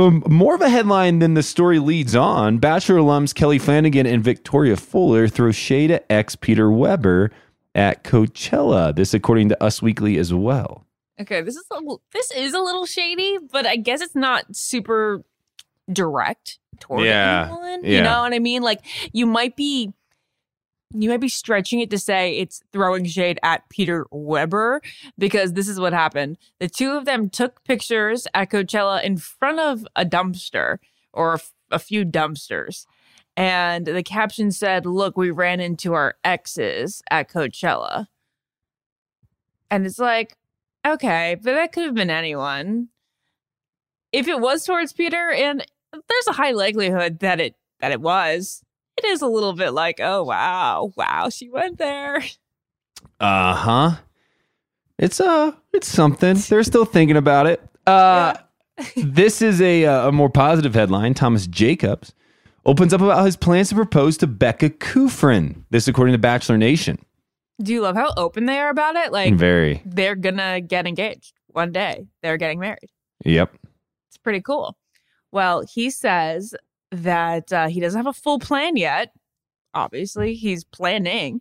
um, 0.01 0.23
more 0.29 0.55
of 0.55 0.61
a 0.61 0.69
headline 0.69 1.19
than 1.19 1.35
the 1.35 1.43
story 1.43 1.79
leads 1.79 2.15
on. 2.17 2.59
Bachelor 2.59 2.97
alums 3.01 3.35
Kelley 3.35 3.59
Flanagan 3.59 4.07
and 4.07 4.23
Victoria 4.25 4.77
Fuller 4.77 5.29
throw 5.29 5.51
shade 5.53 5.91
at 5.91 6.07
ex 6.11 6.35
Peter 6.37 6.71
Weber 6.71 7.31
at 7.75 8.03
Coachella. 8.05 8.95
This, 8.95 9.15
according 9.15 9.49
to 9.51 9.63
Us 9.63 9.81
Weekly, 9.83 10.17
as 10.19 10.33
well. 10.35 10.85
Okay, 11.21 11.43
this 11.43 11.55
is 11.57 11.65
a, 11.71 11.75
little- 11.75 12.03
this 12.13 12.31
is 12.33 12.55
a 12.55 12.61
little 12.61 12.87
shady, 12.87 13.39
but 13.53 13.67
I 13.67 13.77
guess 13.77 14.01
it's 14.01 14.15
not 14.17 14.57
super 14.57 15.23
direct 15.93 16.59
toward 16.79 17.05
Yeah, 17.05 17.49
anyone. 17.51 17.85
yeah. 17.85 17.97
You 17.99 18.03
know 18.03 18.21
what 18.23 18.33
I 18.33 18.39
mean? 18.39 18.63
Like 18.63 18.81
you 19.13 19.27
might 19.27 19.57
be 19.57 19.93
you 20.93 21.09
might 21.09 21.21
be 21.21 21.29
stretching 21.29 21.81
it 21.81 21.91
to 21.91 21.99
say 21.99 22.37
it's 22.37 22.63
throwing 22.73 23.05
shade 23.05 23.39
at 23.43 23.69
Peter 23.69 24.07
Weber 24.11 24.83
because 25.19 25.53
this 25.53 25.69
is 25.69 25.79
what 25.79 25.93
happened. 25.93 26.37
The 26.59 26.69
two 26.69 26.93
of 26.93 27.05
them 27.05 27.31
took 27.31 27.63
pictures 27.65 28.27
at 28.35 28.51
Coachella 28.51 29.03
in 29.03 29.17
front 29.17 29.61
of 29.61 29.87
a 29.95 30.05
dumpster 30.05 30.79
or 31.13 31.33
a, 31.33 31.35
f- 31.35 31.53
a 31.71 31.79
few 31.79 32.05
dumpsters. 32.05 32.87
And 33.37 33.87
the 33.87 34.03
caption 34.03 34.51
said, 34.51 34.85
Look, 34.85 35.17
we 35.17 35.31
ran 35.31 35.61
into 35.61 35.95
our 35.95 36.17
exes 36.25 37.03
at 37.11 37.31
Coachella. 37.31 38.07
And 39.71 39.87
it's 39.87 40.01
like, 40.01 40.37
okay, 40.87 41.37
but 41.41 41.55
that 41.55 41.73
could 41.73 41.85
have 41.85 41.95
been 41.95 42.11
anyone. 42.11 42.89
If 44.13 44.27
it 44.27 44.41
was 44.41 44.65
towards 44.65 44.93
Peter, 44.93 45.31
and 45.31 45.65
there's 45.93 46.27
a 46.29 46.33
high 46.33 46.51
likelihood 46.51 47.21
that 47.21 47.41
it 47.41 47.55
that 47.79 47.93
it 47.93 48.01
was, 48.01 48.63
it 48.97 49.05
is 49.05 49.23
a 49.23 49.27
little 49.27 49.53
bit 49.53 49.71
like, 49.71 50.01
oh 50.01 50.23
wow, 50.25 50.93
wow, 50.97 51.29
she 51.29 51.49
went 51.49 51.79
there. 51.79 52.23
Uh 53.19 53.55
huh. 53.55 53.91
It's 54.99 55.21
uh, 55.21 55.53
it's 55.73 55.89
something. 55.89 56.37
They're 56.37 56.63
still 56.63 56.85
thinking 56.85 57.17
about 57.17 57.47
it. 57.47 57.63
Uh, 57.87 58.35
this 58.97 59.41
is 59.43 59.61
a 59.61 59.87
uh, 59.87 60.09
a 60.09 60.13
more 60.13 60.31
positive 60.31 60.75
headline. 60.75 61.15
Thomas 61.15 61.47
Jacobs 61.47 62.13
opens 62.67 62.93
up 62.93 63.01
about 63.01 63.25
his 63.25 63.37
plans 63.37 63.71
to 63.71 63.75
propose 63.75 64.17
to 64.19 64.27
Becca 64.27 64.71
Kufrin. 64.71 65.65
This, 65.71 65.89
according 65.89 66.13
to 66.13 66.19
Bachelor 66.19 66.59
Nation. 66.59 66.99
Do 67.63 67.73
you 67.73 67.83
love 67.83 67.97
how 67.97 68.13
open 68.17 68.47
they 68.47 68.59
are 68.59 68.71
about 68.71 68.97
it? 68.97 69.13
Like 69.13 69.35
Very. 69.35 69.83
they're 69.85 70.15
gonna 70.17 70.61
get 70.61 70.87
engaged 70.87 71.35
one 71.49 71.73
day. 71.73 72.07
They're 72.23 72.39
getting 72.39 72.59
married. 72.59 72.91
Yep. 73.25 73.55
It's 74.09 74.19
pretty 74.19 74.41
cool. 74.41 74.77
Well, 75.33 75.65
he 75.71 75.91
says 75.91 76.55
that 76.91 77.53
uh, 77.53 77.69
he 77.69 77.81
doesn't 77.81 77.99
have 77.99 78.07
a 78.07 78.13
full 78.13 78.39
plan 78.39 78.77
yet. 78.77 79.13
Obviously, 79.75 80.35
he's 80.35 80.65
planning. 80.65 81.41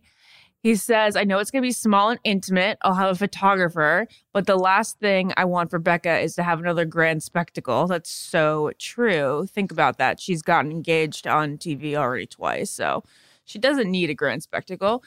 He 0.62 0.76
says, 0.76 1.16
I 1.16 1.24
know 1.24 1.38
it's 1.38 1.50
going 1.50 1.62
to 1.62 1.66
be 1.66 1.72
small 1.72 2.10
and 2.10 2.20
intimate. 2.22 2.76
I'll 2.82 2.94
have 2.94 3.10
a 3.10 3.18
photographer, 3.18 4.06
but 4.34 4.46
the 4.46 4.58
last 4.58 4.98
thing 4.98 5.32
I 5.36 5.46
want 5.46 5.70
for 5.70 5.78
Becca 5.78 6.18
is 6.18 6.34
to 6.34 6.42
have 6.42 6.60
another 6.60 6.84
grand 6.84 7.22
spectacle. 7.22 7.86
That's 7.86 8.10
so 8.10 8.72
true. 8.78 9.46
Think 9.50 9.72
about 9.72 9.96
that. 9.96 10.20
She's 10.20 10.42
gotten 10.42 10.70
engaged 10.70 11.26
on 11.26 11.56
TV 11.56 11.94
already 11.94 12.26
twice, 12.26 12.70
so 12.70 13.04
she 13.46 13.58
doesn't 13.58 13.90
need 13.90 14.10
a 14.10 14.14
grand 14.14 14.42
spectacle. 14.42 15.02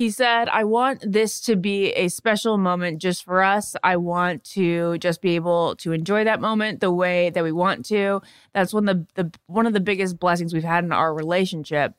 He 0.00 0.08
said, 0.08 0.48
I 0.48 0.64
want 0.64 1.12
this 1.12 1.42
to 1.42 1.56
be 1.56 1.92
a 1.92 2.08
special 2.08 2.56
moment 2.56 3.02
just 3.02 3.22
for 3.22 3.42
us. 3.42 3.76
I 3.84 3.98
want 3.98 4.44
to 4.44 4.96
just 4.96 5.20
be 5.20 5.34
able 5.34 5.76
to 5.76 5.92
enjoy 5.92 6.24
that 6.24 6.40
moment 6.40 6.80
the 6.80 6.90
way 6.90 7.28
that 7.28 7.44
we 7.44 7.52
want 7.52 7.84
to. 7.88 8.22
That's 8.54 8.72
one 8.72 8.88
of 8.88 9.06
the, 9.14 9.24
the 9.24 9.38
one 9.44 9.66
of 9.66 9.74
the 9.74 9.78
biggest 9.78 10.18
blessings 10.18 10.54
we've 10.54 10.64
had 10.64 10.84
in 10.84 10.92
our 10.92 11.12
relationship. 11.12 11.92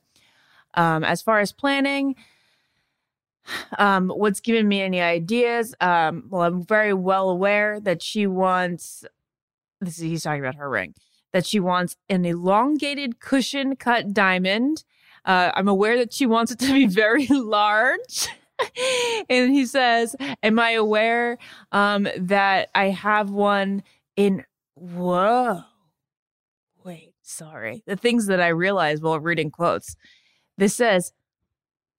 Um, 0.73 1.03
as 1.03 1.21
far 1.21 1.41
as 1.41 1.51
planning, 1.51 2.15
um, 3.77 4.09
what's 4.09 4.39
given 4.39 4.67
me 4.67 4.81
any 4.81 4.99
ideas? 4.99 5.75
Um, 5.79 6.23
well, 6.27 6.41
I'm 6.41 6.63
very 6.63 6.95
well 6.95 7.29
aware 7.29 7.79
that 7.79 8.01
she 8.01 8.25
wants 8.25 9.05
this 9.79 9.97
is 9.97 10.01
he's 10.01 10.23
talking 10.23 10.41
about 10.41 10.55
her 10.55 10.71
ring, 10.71 10.95
that 11.33 11.45
she 11.45 11.59
wants 11.59 11.97
an 12.09 12.25
elongated 12.25 13.19
cushion 13.19 13.75
cut 13.75 14.11
diamond. 14.11 14.85
Uh, 15.25 15.51
I'm 15.53 15.67
aware 15.67 15.97
that 15.97 16.13
she 16.13 16.25
wants 16.25 16.51
it 16.51 16.59
to 16.59 16.73
be 16.73 16.85
very 16.87 17.27
large. 17.27 18.27
and 19.29 19.53
he 19.53 19.65
says, 19.65 20.15
Am 20.43 20.59
I 20.59 20.71
aware 20.71 21.37
um, 21.71 22.07
that 22.17 22.69
I 22.75 22.85
have 22.89 23.29
one 23.29 23.83
in 24.15 24.43
whoa? 24.75 25.61
Wait, 26.83 27.13
sorry. 27.21 27.83
The 27.85 27.95
things 27.95 28.27
that 28.27 28.41
I 28.41 28.49
realized 28.49 29.03
while 29.03 29.19
reading 29.19 29.51
quotes. 29.51 29.95
This 30.57 30.75
says, 30.75 31.13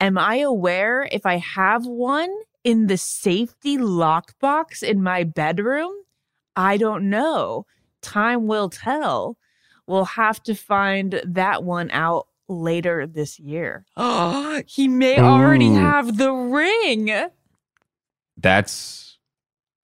Am 0.00 0.18
I 0.18 0.36
aware 0.36 1.08
if 1.12 1.26
I 1.26 1.36
have 1.36 1.86
one 1.86 2.32
in 2.64 2.86
the 2.86 2.96
safety 2.96 3.76
lockbox 3.76 4.82
in 4.82 5.02
my 5.02 5.24
bedroom? 5.24 5.92
I 6.56 6.76
don't 6.76 7.08
know. 7.08 7.66
Time 8.02 8.46
will 8.46 8.68
tell. 8.68 9.36
We'll 9.86 10.04
have 10.04 10.42
to 10.44 10.54
find 10.54 11.20
that 11.24 11.64
one 11.64 11.90
out 11.92 12.26
later 12.60 13.06
this 13.06 13.38
year. 13.40 13.84
Oh, 13.96 14.62
he 14.66 14.88
may 14.88 15.18
already 15.18 15.72
have 15.72 16.16
the 16.16 16.32
ring. 16.32 17.10
That's 18.36 19.18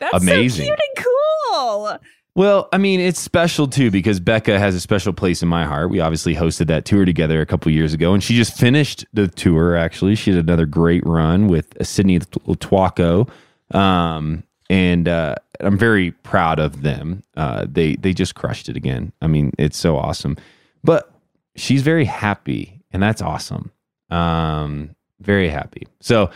That's 0.00 0.22
Amazing. 0.22 0.66
so 0.66 0.74
cute 0.74 0.80
and 0.96 1.04
cool. 1.52 1.98
well, 2.34 2.68
I 2.72 2.78
mean, 2.78 3.00
it's 3.00 3.20
special 3.20 3.66
too 3.68 3.90
because 3.90 4.20
Becca 4.20 4.58
has 4.58 4.74
a 4.74 4.80
special 4.80 5.12
place 5.12 5.42
in 5.42 5.48
my 5.48 5.64
heart. 5.64 5.90
We 5.90 6.00
obviously 6.00 6.34
hosted 6.34 6.66
that 6.68 6.84
tour 6.84 7.04
together 7.04 7.40
a 7.40 7.46
couple 7.46 7.70
years 7.72 7.94
ago, 7.94 8.14
and 8.14 8.22
she 8.22 8.34
just 8.36 8.56
finished 8.56 9.04
the 9.12 9.28
tour. 9.28 9.76
Actually, 9.76 10.14
she 10.14 10.30
had 10.30 10.40
another 10.40 10.66
great 10.66 11.04
run 11.06 11.48
with 11.48 11.74
Sydney 11.86 12.18
Lotuaco, 12.20 13.28
um, 13.74 14.42
and 14.70 15.08
uh, 15.08 15.34
I'm 15.60 15.76
very 15.78 16.10
proud 16.12 16.58
of 16.58 16.82
them. 16.82 17.22
Uh, 17.36 17.66
they 17.68 17.96
they 17.96 18.12
just 18.12 18.34
crushed 18.34 18.68
it 18.68 18.76
again. 18.76 19.12
I 19.20 19.26
mean, 19.26 19.52
it's 19.58 19.78
so 19.78 19.96
awesome. 19.96 20.36
But 20.84 21.12
she's 21.58 21.82
very 21.82 22.04
happy, 22.04 22.82
and 22.90 23.02
that's 23.02 23.22
awesome. 23.22 23.72
Um, 24.10 24.94
very 25.20 25.48
happy. 25.48 25.86
So 26.00 26.30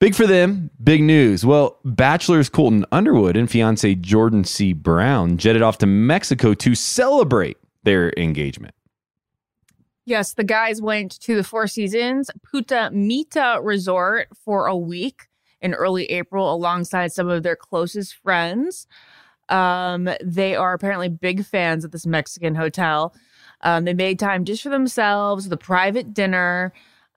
big 0.00 0.14
for 0.14 0.26
them. 0.26 0.70
Big 0.82 1.02
news. 1.02 1.44
Well, 1.44 1.78
bachelors 1.84 2.48
Colton 2.48 2.86
Underwood 2.92 3.36
and 3.36 3.50
fiance 3.50 3.94
Jordan 3.96 4.44
C. 4.44 4.72
Brown 4.72 5.36
jetted 5.38 5.62
off 5.62 5.78
to 5.78 5.86
Mexico 5.86 6.54
to 6.54 6.74
celebrate 6.74 7.58
their 7.82 8.12
engagement. 8.16 8.74
Yes, 10.04 10.34
the 10.34 10.44
guys 10.44 10.82
went 10.82 11.20
to 11.20 11.36
the 11.36 11.44
Four 11.44 11.68
Seasons 11.68 12.30
Punta 12.50 12.90
Mita 12.92 13.60
Resort 13.62 14.28
for 14.44 14.66
a 14.66 14.76
week 14.76 15.28
in 15.60 15.74
early 15.74 16.06
April 16.06 16.52
alongside 16.52 17.12
some 17.12 17.28
of 17.28 17.44
their 17.44 17.54
closest 17.54 18.14
friends. 18.16 18.88
Um, 19.48 20.08
they 20.22 20.56
are 20.56 20.72
apparently 20.72 21.08
big 21.08 21.44
fans 21.44 21.84
of 21.84 21.92
this 21.92 22.06
Mexican 22.06 22.54
hotel. 22.54 23.14
Um, 23.62 23.84
they 23.84 23.94
made 23.94 24.18
time 24.18 24.44
just 24.44 24.62
for 24.62 24.68
themselves, 24.70 25.48
the 25.48 25.56
private 25.56 26.12
dinner. 26.14 26.72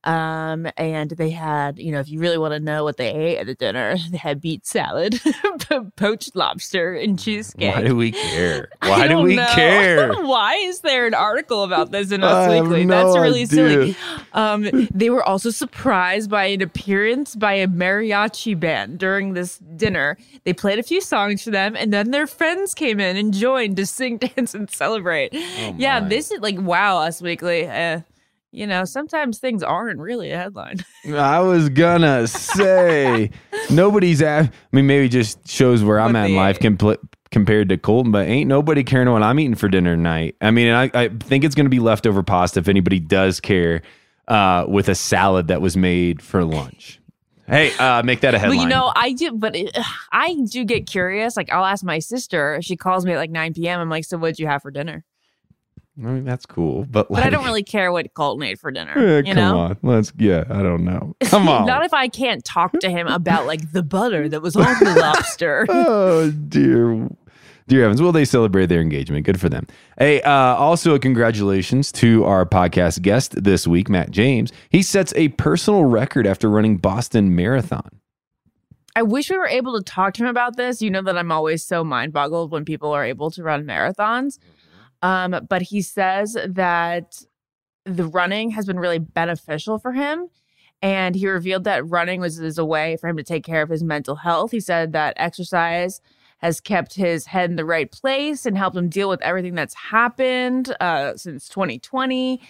Um, 0.06 0.68
and 0.78 1.10
they 1.12 1.32
had, 1.32 1.80
you 1.80 1.91
know, 1.91 2.00
if 2.00 2.08
you 2.10 2.20
really 2.20 2.38
want 2.38 2.54
to 2.54 2.60
know 2.60 2.84
what 2.84 2.98
they 2.98 3.12
ate 3.12 3.38
at 3.39 3.48
the 3.48 3.56
dinner, 3.56 3.96
they 4.12 4.18
had 4.18 4.39
beet 4.39 4.65
salad, 4.65 5.20
poached 5.96 6.36
lobster, 6.36 6.94
and 6.94 7.18
cheesecake. 7.20 7.74
Why 7.74 7.82
do 7.84 7.96
we 7.96 8.12
care? 8.12 8.70
Why 8.82 9.08
do 9.08 9.20
we 9.20 9.36
know. 9.36 9.48
care? 9.54 10.13
Why 10.13 10.56
is 10.56 10.82
there 10.82 11.08
an 11.08 11.13
article 11.15 11.63
about 11.63 11.91
this 11.91 12.12
in 12.12 12.24
Us 12.24 12.50
Weekly? 12.50 12.86
no 12.86 12.96
That's 13.13 13.18
really 13.18 13.46
silly. 13.46 13.96
Um, 14.34 14.88
they 14.94 15.10
were 15.10 15.24
also 15.24 15.50
surprised 15.50 16.30
by 16.30 16.46
an 16.46 16.62
appearance 16.62 17.36
by 17.36 17.54
a 17.54 17.68
mariachi 17.68 18.60
band 18.60 19.00
during 19.00 19.34
this 19.34 19.58
dinner. 19.76 20.18
They 20.44 20.54
played 20.54 20.78
a 20.80 20.84
few 20.84 21.02
songs 21.02 21.44
for 21.44 21.50
them, 21.52 21.76
and 21.76 21.91
then 21.91 22.12
their 22.12 22.28
friends 22.28 22.74
came 22.74 23.00
in 23.00 23.18
and 23.18 23.34
joined 23.34 23.78
to 23.78 23.86
sing, 23.86 24.18
dance, 24.18 24.54
and 24.54 24.70
celebrate. 24.70 25.34
yeah, 25.34 25.98
Oh 25.98 26.02
my. 26.02 26.08
this 26.10 26.32
is 26.32 26.41
like 26.41 26.60
wow, 26.60 27.00
Us 27.00 27.22
Weekly. 27.22 27.68
Uh, 27.68 28.02
you 28.56 28.65
know, 28.65 28.86
sometimes 28.86 29.39
things 29.39 29.62
aren't 29.62 30.00
really 30.00 30.32
a 30.32 30.38
headline. 30.38 30.84
I 31.13 31.41
was 31.41 31.70
gonna 31.70 32.28
say 32.28 33.32
nobody's. 33.70 34.22
At, 34.22 34.46
I 34.46 34.52
mean, 34.72 34.88
maybe 34.88 35.10
just 35.10 35.48
shows 35.48 35.84
where 35.84 36.00
I'm 36.00 36.15
at 36.15 36.30
in 36.30 36.36
life 36.36 36.60
compl- 36.60 36.98
compared 37.32 37.70
to 37.70 37.78
Colton, 37.78 38.12
but 38.12 38.28
ain't 38.28 38.48
nobody 38.48 38.84
caring 38.84 39.12
what 39.12 39.24
I'm 39.24 39.39
eating 39.39 39.56
for 39.56 39.68
dinner 39.68 39.96
tonight. 39.96 40.36
I 40.41 40.52
mean, 40.52 40.72
I, 40.72 40.89
I 40.94 41.10
think 41.10 41.44
it's 41.44 41.56
gonna 41.56 41.70
be 41.70 41.80
leftover 41.80 42.24
pasta 42.24 42.60
if 42.60 42.68
anybody 42.68 43.00
does 43.00 43.39
care. 43.39 43.82
Uh, 44.28 44.65
with 44.68 44.89
a 44.89 44.96
salad 44.96 45.50
that 45.50 45.62
was 45.62 45.78
made 45.78 46.20
for 46.20 46.44
lunch. 46.44 47.00
Hey, 47.48 47.72
uh, 47.78 48.02
make 48.02 48.22
that 48.22 48.34
a 48.34 48.39
headline. 48.39 48.58
Well, 48.58 48.68
you 48.68 48.70
know, 48.70 48.91
I 48.96 49.13
do, 49.13 49.34
but 49.34 49.56
it, 49.56 49.70
I 50.12 50.36
do 50.50 50.65
get 50.65 50.88
curious. 50.88 51.38
Like, 51.38 51.52
I'll 51.52 51.63
ask 51.63 51.84
my 51.84 52.00
sister. 52.00 52.60
She 52.63 52.76
calls 52.76 53.06
me 53.06 53.13
at 53.13 53.18
like 53.18 53.30
9 53.30 53.54
p.m. 53.54 53.80
I'm 53.80 53.89
like, 53.89 54.04
so 54.04 54.18
what'd 54.18 54.39
you 54.39 54.48
have 54.48 54.63
for 54.63 54.72
dinner? 54.72 55.04
I 55.97 56.08
mean, 56.08 56.25
that's 56.25 56.45
cool, 56.45 56.86
but 56.89 57.08
But 57.10 57.23
I 57.23 57.29
don't 57.29 57.45
really 57.45 57.63
care 57.63 57.91
what 57.91 58.13
Colton 58.13 58.43
ate 58.45 58.60
for 58.60 58.69
dinner. 58.69 58.91
eh, 58.97 59.17
you 59.19 59.34
come 59.34 59.36
know? 59.36 59.58
on, 59.58 59.77
let's. 59.81 60.12
Yeah, 60.17 60.43
I 60.49 60.62
don't 60.62 60.84
know. 60.84 61.15
Come 61.23 61.47
on. 61.47 61.65
Not 61.65 61.86
if 61.86 61.93
I 61.93 62.10
can't 62.10 62.43
talk 62.43 62.73
to 62.79 62.89
him 62.89 63.08
about 63.08 63.45
like 63.45 63.71
the 63.71 63.81
butter 63.84 64.27
that 64.27 64.41
was 64.41 64.55
on 64.58 64.84
the 64.84 64.95
lobster. 64.99 65.65
oh 65.69 66.31
dear 66.31 67.08
dear 67.67 67.81
heavens 67.81 67.99
well 67.99 68.12
they 68.12 68.25
celebrate 68.25 68.67
their 68.67 68.79
engagement 68.79 69.25
good 69.25 69.39
for 69.41 69.49
them 69.49 69.65
hey 69.97 70.21
uh, 70.21 70.31
also 70.31 70.93
a 70.93 70.99
congratulations 70.99 71.91
to 71.91 72.23
our 72.23 72.45
podcast 72.45 73.01
guest 73.01 73.43
this 73.43 73.65
week 73.65 73.89
matt 73.89 74.12
james 74.12 74.51
he 74.69 74.84
sets 74.84 75.12
a 75.15 75.29
personal 75.29 75.84
record 75.84 76.27
after 76.27 76.47
running 76.47 76.77
boston 76.77 77.36
marathon 77.36 77.89
I 78.97 79.01
wish 79.01 79.29
we 79.29 79.38
were 79.38 79.47
able 79.47 79.77
to 79.77 79.84
talk 79.84 80.13
to 80.13 80.23
him 80.23 80.29
about 80.29 80.55
this. 80.55 80.81
You 80.81 80.89
know 80.89 81.01
that 81.01 81.17
I'm 81.17 81.29
always 81.29 81.65
so 81.65 81.84
mind 81.84 82.13
boggled 82.13 82.49
when 82.51 82.63
people 82.63 82.93
are 82.93 83.03
able 83.03 83.29
to 83.31 83.43
run 83.43 83.65
marathons. 83.65 84.38
Um, 85.06 85.46
but 85.48 85.62
he 85.62 85.84
says 85.84 86.36
that 86.48 87.22
the 87.86 88.08
running 88.08 88.50
has 88.50 88.65
been 88.65 88.80
really 88.80 88.98
beneficial 88.98 89.78
for 89.78 89.91
him. 89.91 90.30
And 90.82 91.13
he 91.13 91.28
revealed 91.28 91.63
that 91.65 91.88
running 91.88 92.22
was 92.22 92.58
a 92.58 92.65
way 92.65 92.98
for 92.98 93.08
him 93.08 93.18
to 93.18 93.24
take 93.24 93.46
care 93.46 93.62
of 93.62 93.70
his 93.70 93.84
mental 93.84 94.15
health. 94.15 94.50
He 94.50 94.60
said 94.60 94.94
that 94.94 95.13
exercise 95.18 96.02
has 96.39 96.60
kept 96.60 96.96
his 96.96 97.28
head 97.28 97.52
in 97.52 97.56
the 97.56 97.65
right 97.65 97.91
place 97.91 98.48
and 98.48 98.58
helped 98.58 98.76
him 98.76 98.89
deal 98.89 99.08
with 99.08 99.22
everything 99.22 99.54
that's 99.54 99.76
happened 99.76 100.76
uh, 100.80 101.15
since 101.15 101.48
2020. 101.50 102.41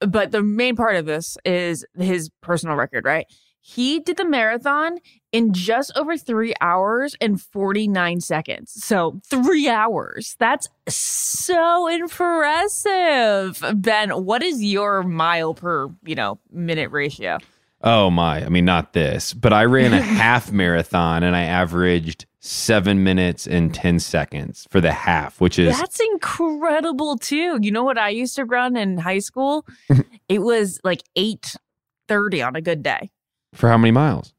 But 0.00 0.32
the 0.32 0.42
main 0.42 0.76
part 0.76 0.96
of 0.96 1.06
this 1.06 1.38
is 1.46 1.86
his 1.98 2.28
personal 2.42 2.76
record, 2.76 3.06
right? 3.06 3.26
He 3.64 4.00
did 4.00 4.16
the 4.16 4.24
marathon 4.24 4.98
in 5.30 5.52
just 5.52 5.92
over 5.96 6.16
three 6.16 6.52
hours 6.60 7.16
and 7.20 7.40
49 7.40 8.20
seconds. 8.20 8.72
So, 8.72 9.20
three 9.24 9.68
hours. 9.68 10.36
That's 10.38 10.68
so 10.88 11.86
impressive. 11.86 13.64
Ben, 13.76 14.10
what 14.10 14.42
is 14.42 14.62
your 14.62 15.04
mile 15.04 15.54
per, 15.54 15.88
you 16.04 16.16
know, 16.16 16.38
minute 16.50 16.90
ratio? 16.90 17.38
oh 17.84 18.08
my 18.08 18.44
i 18.44 18.48
mean 18.48 18.64
not 18.64 18.92
this 18.92 19.34
but 19.34 19.52
i 19.52 19.64
ran 19.64 19.92
a 19.92 20.00
half 20.22 20.52
marathon 20.52 21.24
and 21.24 21.34
i 21.34 21.42
averaged 21.42 22.26
seven 22.38 23.02
minutes 23.02 23.46
and 23.46 23.74
10 23.74 24.00
seconds 24.00 24.66
for 24.70 24.80
the 24.80 24.92
half 24.92 25.40
which 25.40 25.58
is 25.58 25.78
That's 25.78 26.00
incredible 26.12 27.16
too. 27.16 27.58
You 27.60 27.70
know 27.70 27.84
what 27.84 27.98
I 27.98 28.08
used 28.08 28.34
to 28.34 28.44
run 28.44 28.76
in 28.76 28.98
high 28.98 29.20
school? 29.20 29.64
it 30.28 30.40
was 30.40 30.80
like 30.82 31.02
8:30 31.16 32.46
on 32.46 32.56
a 32.56 32.60
good 32.60 32.82
day. 32.82 33.10
For 33.54 33.68
how 33.68 33.76
many 33.78 33.90
miles 33.92 34.32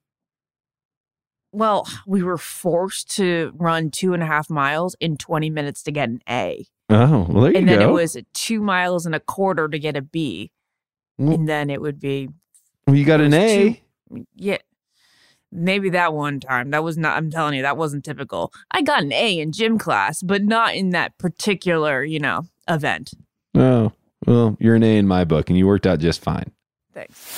Well, 1.52 1.88
we 2.08 2.24
were 2.24 2.38
forced 2.38 3.16
to 3.18 3.52
run 3.56 3.92
two 3.92 4.14
and 4.14 4.24
a 4.24 4.26
half 4.26 4.50
miles 4.50 4.96
in 5.00 5.18
20 5.18 5.50
minutes 5.50 5.84
to 5.84 5.92
get 5.92 6.10
an 6.10 6.20
A. 6.30 6.66
oh 6.90 7.26
well 7.30 7.44
there 7.44 7.52
you 7.52 7.58
and 7.60 7.68
then 7.70 7.82
it 7.82 7.92
was 7.92 8.18
two 8.34 8.62
miles 8.62 9.06
and 9.06 9.14
a 9.16 9.20
quarter 9.20 9.68
to 9.68 9.80
get 9.80 9.96
a 9.96 10.02
B. 10.02 10.52
Well- 11.18 11.36
and 11.36 11.48
then 11.48 11.70
it 11.70 11.82
would 11.82 12.00
be 12.00 12.30
well, 12.88 12.96
you 12.96 13.06
got 13.06 13.22
an 13.22 13.34
a 13.34 13.80
two- 14.12 14.26
yeah. 14.36 14.58
maybe 15.52 15.90
that 15.92 16.14
one 16.14 16.40
time. 16.40 16.72
That 16.72 16.84
was 16.84 16.98
not, 16.98 17.16
I'm 17.18 17.30
telling 17.32 17.54
you, 17.54 17.62
that 17.62 17.78
wasn't 17.78 18.04
typical. 18.04 18.52
I 18.72 18.82
got 18.82 19.04
an 19.04 19.14
A 19.14 19.40
in 19.40 19.52
gym 19.54 19.78
class, 19.78 20.22
but 20.22 20.44
not 20.44 20.76
in 20.76 20.90
that 20.90 21.18
particular, 21.18 22.04
you 22.04 22.20
know, 22.20 22.42
event. 22.68 23.14
Oh, 23.56 23.92
well, 24.28 24.58
you're 24.60 24.76
an 24.76 24.84
A 24.84 24.98
in 24.98 25.08
my 25.08 25.24
book 25.24 25.50
and 25.50 25.58
you 25.58 25.66
worked 25.68 25.86
out 25.88 26.00
just 26.00 26.22
fine. 26.22 26.52
Thanks. 26.94 27.38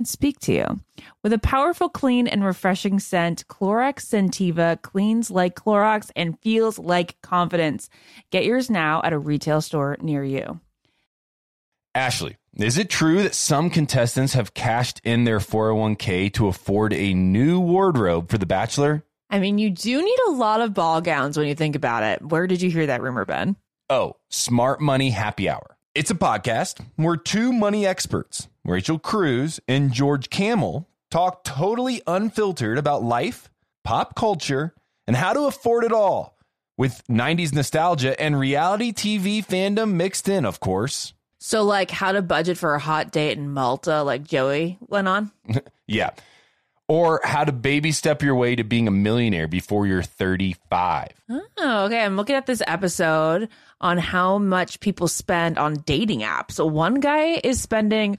can 0.00 0.06
speak 0.06 0.40
to 0.40 0.52
you. 0.54 0.80
With 1.22 1.34
a 1.34 1.38
powerful, 1.38 1.90
clean, 1.90 2.26
and 2.26 2.42
refreshing 2.42 2.98
scent, 2.98 3.46
Clorox 3.48 3.96
Scentiva 3.96 4.80
cleans 4.80 5.30
like 5.30 5.54
Clorox 5.54 6.10
and 6.16 6.40
feels 6.40 6.78
like 6.78 7.20
confidence. 7.20 7.90
Get 8.30 8.46
yours 8.46 8.70
now 8.70 9.02
at 9.04 9.12
a 9.12 9.18
retail 9.18 9.60
store 9.60 9.98
near 10.00 10.24
you. 10.24 10.58
Ashley, 11.94 12.38
is 12.56 12.78
it 12.78 12.88
true 12.88 13.22
that 13.24 13.34
some 13.34 13.68
contestants 13.68 14.32
have 14.32 14.54
cashed 14.54 15.02
in 15.04 15.24
their 15.24 15.38
401k 15.38 16.32
to 16.32 16.48
afford 16.48 16.94
a 16.94 17.12
new 17.12 17.60
wardrobe 17.60 18.30
for 18.30 18.38
The 18.38 18.46
Bachelor? 18.46 19.04
I 19.28 19.38
mean, 19.38 19.58
you 19.58 19.68
do 19.68 20.02
need 20.02 20.18
a 20.28 20.32
lot 20.32 20.62
of 20.62 20.72
ball 20.72 21.02
gowns 21.02 21.36
when 21.36 21.46
you 21.46 21.54
think 21.54 21.76
about 21.76 22.04
it. 22.04 22.24
Where 22.24 22.46
did 22.46 22.62
you 22.62 22.70
hear 22.70 22.86
that 22.86 23.02
rumor, 23.02 23.26
Ben? 23.26 23.54
Oh, 23.90 24.16
Smart 24.30 24.80
Money 24.80 25.10
Happy 25.10 25.50
Hour. 25.50 25.76
It's 25.94 26.10
a 26.10 26.14
podcast 26.14 26.80
where 26.96 27.16
two 27.16 27.52
money 27.52 27.84
experts, 27.84 28.48
Rachel 28.64 28.98
Cruz 28.98 29.60
and 29.66 29.92
George 29.92 30.30
Kamel, 30.30 30.88
talk 31.10 31.44
totally 31.44 32.02
unfiltered 32.06 32.78
about 32.78 33.02
life, 33.02 33.50
pop 33.84 34.14
culture, 34.14 34.74
and 35.06 35.16
how 35.16 35.32
to 35.32 35.42
afford 35.46 35.84
it 35.84 35.92
all 35.92 36.36
with 36.76 37.02
90s 37.08 37.52
nostalgia 37.52 38.18
and 38.20 38.38
reality 38.38 38.92
TV 38.92 39.44
fandom 39.44 39.92
mixed 39.94 40.28
in, 40.28 40.44
of 40.44 40.60
course. 40.60 41.14
So, 41.38 41.62
like, 41.62 41.90
how 41.90 42.12
to 42.12 42.20
budget 42.20 42.58
for 42.58 42.74
a 42.74 42.78
hot 42.78 43.12
date 43.12 43.38
in 43.38 43.50
Malta, 43.50 44.02
like 44.02 44.24
Joey 44.24 44.78
went 44.80 45.08
on? 45.08 45.30
Yeah. 45.86 46.10
Or 46.86 47.20
how 47.24 47.42
to 47.42 47.50
baby 47.50 47.90
step 47.90 48.22
your 48.22 48.36
way 48.36 48.54
to 48.54 48.62
being 48.62 48.86
a 48.86 48.92
millionaire 48.92 49.48
before 49.48 49.88
you're 49.88 50.04
35. 50.04 51.08
Oh, 51.28 51.84
okay. 51.86 52.04
I'm 52.04 52.16
looking 52.16 52.36
at 52.36 52.46
this 52.46 52.62
episode 52.64 53.48
on 53.80 53.98
how 53.98 54.38
much 54.38 54.78
people 54.78 55.08
spend 55.08 55.58
on 55.58 55.82
dating 55.86 56.20
apps. 56.20 56.52
So 56.52 56.66
one 56.66 57.00
guy 57.00 57.40
is 57.42 57.60
spending 57.60 58.18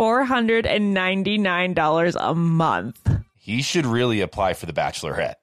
$499 0.00 2.16
a 2.18 2.34
month. 2.34 3.08
He 3.36 3.62
should 3.62 3.86
really 3.86 4.20
apply 4.20 4.54
for 4.54 4.66
the 4.66 4.72
Bachelorette. 4.72 5.34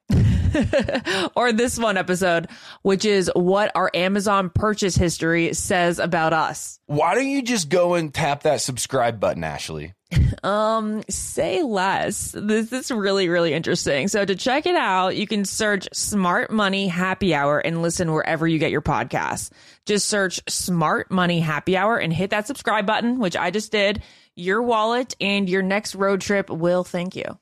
or 1.35 1.53
this 1.53 1.77
one 1.77 1.97
episode, 1.97 2.47
which 2.81 3.05
is 3.05 3.31
what 3.35 3.71
our 3.75 3.91
Amazon 3.93 4.49
purchase 4.49 4.95
history 4.95 5.53
says 5.53 5.99
about 5.99 6.33
us. 6.33 6.79
Why 6.87 7.15
don't 7.15 7.29
you 7.29 7.41
just 7.41 7.69
go 7.69 7.95
and 7.95 8.13
tap 8.13 8.43
that 8.43 8.61
subscribe 8.61 9.19
button, 9.19 9.43
Ashley? 9.43 9.93
Um, 10.43 11.03
say 11.07 11.61
less. 11.61 12.33
This 12.35 12.73
is 12.73 12.89
really, 12.89 13.29
really 13.29 13.53
interesting. 13.53 14.07
So 14.07 14.25
to 14.25 14.35
check 14.35 14.65
it 14.65 14.75
out, 14.75 15.15
you 15.15 15.27
can 15.27 15.45
search 15.45 15.87
Smart 15.93 16.49
Money 16.49 16.87
Happy 16.87 17.35
Hour 17.35 17.59
and 17.59 17.83
listen 17.83 18.11
wherever 18.11 18.47
you 18.47 18.57
get 18.57 18.71
your 18.71 18.81
podcasts. 18.81 19.51
Just 19.85 20.07
search 20.07 20.41
Smart 20.47 21.11
Money 21.11 21.41
Happy 21.41 21.77
Hour 21.77 21.97
and 21.97 22.11
hit 22.11 22.31
that 22.31 22.47
subscribe 22.47 22.87
button, 22.87 23.19
which 23.19 23.37
I 23.37 23.51
just 23.51 23.71
did. 23.71 24.01
Your 24.41 24.63
wallet 24.63 25.15
and 25.21 25.47
your 25.47 25.61
next 25.61 25.93
road 25.93 26.19
trip 26.19 26.49
will 26.49 26.83
thank 26.83 27.15
you. 27.15 27.37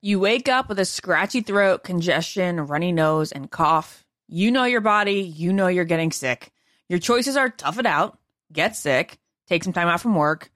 You 0.00 0.20
wake 0.20 0.48
up 0.48 0.68
with 0.68 0.78
a 0.78 0.84
scratchy 0.84 1.40
throat, 1.40 1.82
congestion, 1.82 2.60
runny 2.60 2.92
nose, 2.92 3.32
and 3.32 3.50
cough. 3.50 4.04
You 4.28 4.52
know 4.52 4.62
your 4.62 4.80
body, 4.80 5.22
you 5.22 5.52
know 5.52 5.66
you're 5.66 5.84
getting 5.84 6.12
sick. 6.12 6.52
Your 6.88 7.00
choices 7.00 7.36
are 7.36 7.50
tough 7.50 7.80
it 7.80 7.86
out, 7.86 8.20
get 8.52 8.76
sick, 8.76 9.18
take 9.48 9.64
some 9.64 9.72
time 9.72 9.88
out 9.88 10.00
from 10.00 10.14
work, 10.14 10.52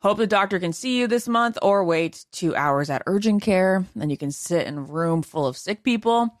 hope 0.00 0.18
the 0.18 0.28
doctor 0.28 0.60
can 0.60 0.72
see 0.72 1.00
you 1.00 1.08
this 1.08 1.26
month, 1.26 1.58
or 1.60 1.84
wait 1.84 2.24
two 2.30 2.54
hours 2.54 2.88
at 2.88 3.02
urgent 3.08 3.42
care. 3.42 3.84
Then 3.96 4.10
you 4.10 4.16
can 4.16 4.30
sit 4.30 4.68
in 4.68 4.78
a 4.78 4.82
room 4.82 5.22
full 5.22 5.48
of 5.48 5.56
sick 5.56 5.82
people. 5.82 6.40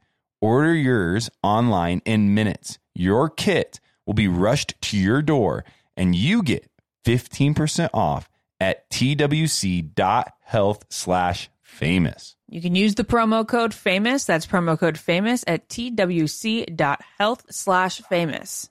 Order 0.41 0.73
yours 0.73 1.29
online 1.43 2.01
in 2.03 2.33
minutes. 2.33 2.79
Your 2.95 3.29
kit 3.29 3.79
will 4.07 4.15
be 4.15 4.27
rushed 4.27 4.73
to 4.81 4.97
your 4.97 5.21
door 5.21 5.63
and 5.95 6.15
you 6.15 6.41
get 6.41 6.67
15% 7.05 7.89
off 7.93 8.27
at 8.59 8.89
twc.health 8.89 10.85
slash 10.89 11.49
famous. 11.61 12.35
You 12.49 12.59
can 12.59 12.73
use 12.73 12.95
the 12.95 13.03
promo 13.03 13.47
code 13.47 13.73
famous. 13.73 14.25
That's 14.25 14.47
promo 14.47 14.77
code 14.79 14.97
famous 14.97 15.43
at 15.45 15.69
twc.health 15.69 17.45
slash 17.51 18.01
famous. 18.01 18.70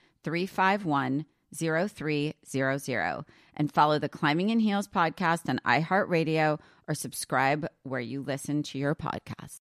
351 0.23 1.25
0300 1.53 3.25
and 3.55 3.71
follow 3.71 3.99
the 3.99 4.09
Climbing 4.09 4.49
in 4.49 4.59
Heels 4.59 4.87
podcast 4.87 5.49
on 5.49 5.59
iHeartRadio 5.65 6.59
or 6.87 6.95
subscribe 6.95 7.67
where 7.83 7.99
you 7.99 8.21
listen 8.21 8.63
to 8.63 8.77
your 8.77 8.95
podcast. 8.95 9.59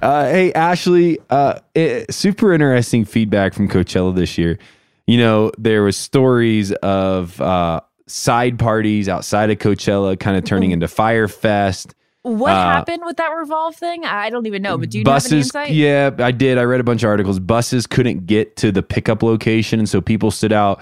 Uh, 0.00 0.30
hey, 0.30 0.52
Ashley, 0.52 1.18
uh, 1.28 1.58
it, 1.74 2.12
super 2.14 2.52
interesting 2.52 3.04
feedback 3.04 3.52
from 3.52 3.68
Coachella 3.68 4.14
this 4.14 4.38
year. 4.38 4.58
You 5.06 5.18
know, 5.18 5.50
there 5.58 5.82
was 5.82 5.96
stories 5.96 6.70
of 6.72 7.40
uh, 7.40 7.80
side 8.06 8.58
parties 8.58 9.08
outside 9.08 9.50
of 9.50 9.58
Coachella 9.58 10.18
kind 10.18 10.36
of 10.36 10.44
turning 10.44 10.70
into 10.70 10.86
Fire 10.86 11.26
Fest. 11.26 11.94
What 12.36 12.52
Uh, 12.52 12.54
happened 12.72 13.02
with 13.04 13.16
that 13.16 13.28
Revolve 13.30 13.74
thing? 13.76 14.04
I 14.04 14.30
don't 14.30 14.46
even 14.46 14.62
know. 14.62 14.76
But 14.78 14.90
do 14.90 14.98
you 14.98 15.04
have 15.06 15.26
any 15.26 15.36
insight? 15.38 15.70
yeah, 15.70 16.10
I 16.18 16.30
did. 16.30 16.58
I 16.58 16.62
read 16.62 16.80
a 16.80 16.84
bunch 16.84 17.02
of 17.02 17.08
articles. 17.08 17.38
Buses 17.40 17.86
couldn't 17.86 18.26
get 18.26 18.56
to 18.56 18.70
the 18.72 18.82
pickup 18.82 19.22
location, 19.22 19.78
and 19.78 19.88
so 19.88 20.00
people 20.00 20.30
stood 20.30 20.52
out 20.52 20.80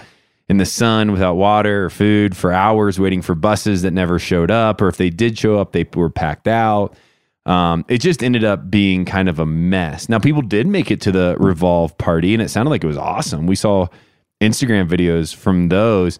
in 0.49 0.57
the 0.57 0.65
sun 0.65 1.11
without 1.11 1.35
water 1.35 1.85
or 1.85 1.89
food 1.89 2.35
for 2.35 2.53
hours 2.53 2.99
waiting 2.99 3.21
for 3.21 3.35
buses 3.35 3.81
that 3.81 3.91
never 3.91 4.17
showed 4.19 4.49
up, 4.51 4.81
or 4.81 4.87
if 4.87 4.97
they 4.97 5.09
did 5.09 5.37
show 5.37 5.59
up, 5.59 5.71
they 5.73 5.85
were 5.95 6.09
packed 6.09 6.47
out. 6.47 6.95
Um, 7.45 7.85
it 7.87 7.99
just 7.99 8.21
ended 8.23 8.43
up 8.43 8.69
being 8.69 9.05
kind 9.05 9.29
of 9.29 9.39
a 9.39 9.45
mess. 9.45 10.09
Now, 10.09 10.19
people 10.19 10.41
did 10.41 10.67
make 10.67 10.91
it 10.91 10.99
to 11.01 11.11
the 11.11 11.35
Revolve 11.39 11.97
party, 11.97 12.33
and 12.33 12.41
it 12.41 12.49
sounded 12.49 12.69
like 12.69 12.83
it 12.83 12.87
was 12.87 12.97
awesome. 12.97 13.47
We 13.47 13.55
saw 13.55 13.87
Instagram 14.41 14.87
videos 14.89 15.33
from 15.35 15.69
those. 15.69 16.19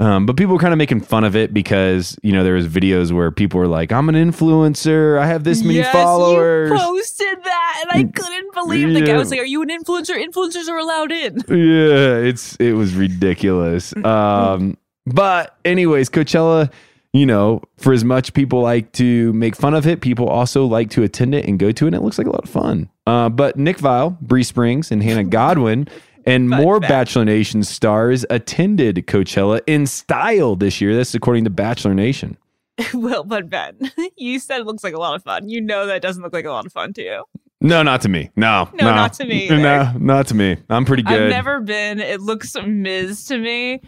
Um, 0.00 0.26
but 0.26 0.36
people 0.36 0.54
were 0.54 0.60
kind 0.60 0.72
of 0.72 0.78
making 0.78 1.00
fun 1.00 1.24
of 1.24 1.34
it 1.34 1.52
because 1.52 2.16
you 2.22 2.32
know 2.32 2.44
there 2.44 2.54
was 2.54 2.68
videos 2.68 3.10
where 3.10 3.32
people 3.32 3.58
were 3.58 3.66
like, 3.66 3.90
"I'm 3.90 4.08
an 4.08 4.14
influencer. 4.14 5.18
I 5.18 5.26
have 5.26 5.42
this 5.42 5.62
many 5.62 5.76
yes, 5.76 5.92
followers." 5.92 6.70
You 6.70 6.78
posted 6.78 7.42
that, 7.42 7.78
and 7.82 8.06
I 8.06 8.10
couldn't 8.10 8.54
believe 8.54 8.94
the 8.94 9.00
guy 9.00 9.16
was 9.16 9.30
like, 9.30 9.40
"Are 9.40 9.44
you 9.44 9.60
an 9.62 9.70
influencer? 9.70 10.14
Influencers 10.22 10.68
are 10.68 10.78
allowed 10.78 11.10
in." 11.10 11.36
yeah, 11.48 12.28
it's 12.28 12.54
it 12.56 12.72
was 12.72 12.94
ridiculous. 12.94 13.92
Um, 14.08 14.78
but 15.06 15.56
anyways, 15.64 16.08
Coachella, 16.08 16.72
you 17.12 17.26
know, 17.26 17.62
for 17.76 17.92
as 17.92 18.04
much 18.04 18.32
people 18.32 18.62
like 18.62 18.92
to 18.92 19.32
make 19.32 19.54
fun 19.56 19.74
of 19.74 19.86
it, 19.86 20.00
people 20.00 20.28
also 20.28 20.64
like 20.64 20.90
to 20.90 21.02
attend 21.02 21.34
it 21.34 21.46
and 21.46 21.58
go 21.58 21.72
to 21.72 21.84
it. 21.84 21.88
And 21.88 21.96
it 21.96 22.02
looks 22.02 22.18
like 22.18 22.26
a 22.26 22.30
lot 22.30 22.44
of 22.44 22.50
fun. 22.50 22.88
Uh, 23.06 23.28
but 23.28 23.56
Nick 23.56 23.78
Viall, 23.78 24.18
Bree 24.20 24.42
Springs, 24.42 24.90
and 24.90 25.02
Hannah 25.02 25.24
Godwin. 25.38 25.88
And 26.28 26.50
more 26.50 26.78
Bachelor 26.80 27.24
Nation 27.24 27.62
stars 27.62 28.24
attended 28.28 29.06
Coachella 29.06 29.60
in 29.66 29.86
style 29.86 30.56
this 30.56 30.80
year. 30.80 30.94
That's 30.94 31.14
according 31.14 31.44
to 31.44 31.50
Bachelor 31.50 31.94
Nation. 31.94 32.36
well, 32.94 33.24
but 33.24 33.48
Ben, 33.48 33.78
you 34.16 34.38
said 34.38 34.60
it 34.60 34.66
looks 34.66 34.84
like 34.84 34.94
a 34.94 34.98
lot 34.98 35.14
of 35.14 35.22
fun. 35.22 35.48
You 35.48 35.60
know 35.60 35.86
that 35.86 36.02
doesn't 36.02 36.22
look 36.22 36.32
like 36.32 36.44
a 36.44 36.50
lot 36.50 36.66
of 36.66 36.72
fun 36.72 36.92
to 36.94 37.02
you. 37.02 37.24
No, 37.60 37.82
not 37.82 38.02
to 38.02 38.08
me. 38.08 38.30
No, 38.36 38.68
No, 38.74 38.84
not 38.84 39.14
to 39.14 39.24
me 39.24 39.46
either. 39.50 39.58
No, 39.58 39.92
not 39.98 40.28
to 40.28 40.34
me. 40.34 40.56
I'm 40.70 40.84
pretty 40.84 41.02
good. 41.02 41.22
I've 41.22 41.30
never 41.30 41.60
been. 41.60 41.98
It 41.98 42.20
looks 42.20 42.54
Ms. 42.54 43.26
to 43.26 43.38
me. 43.38 43.80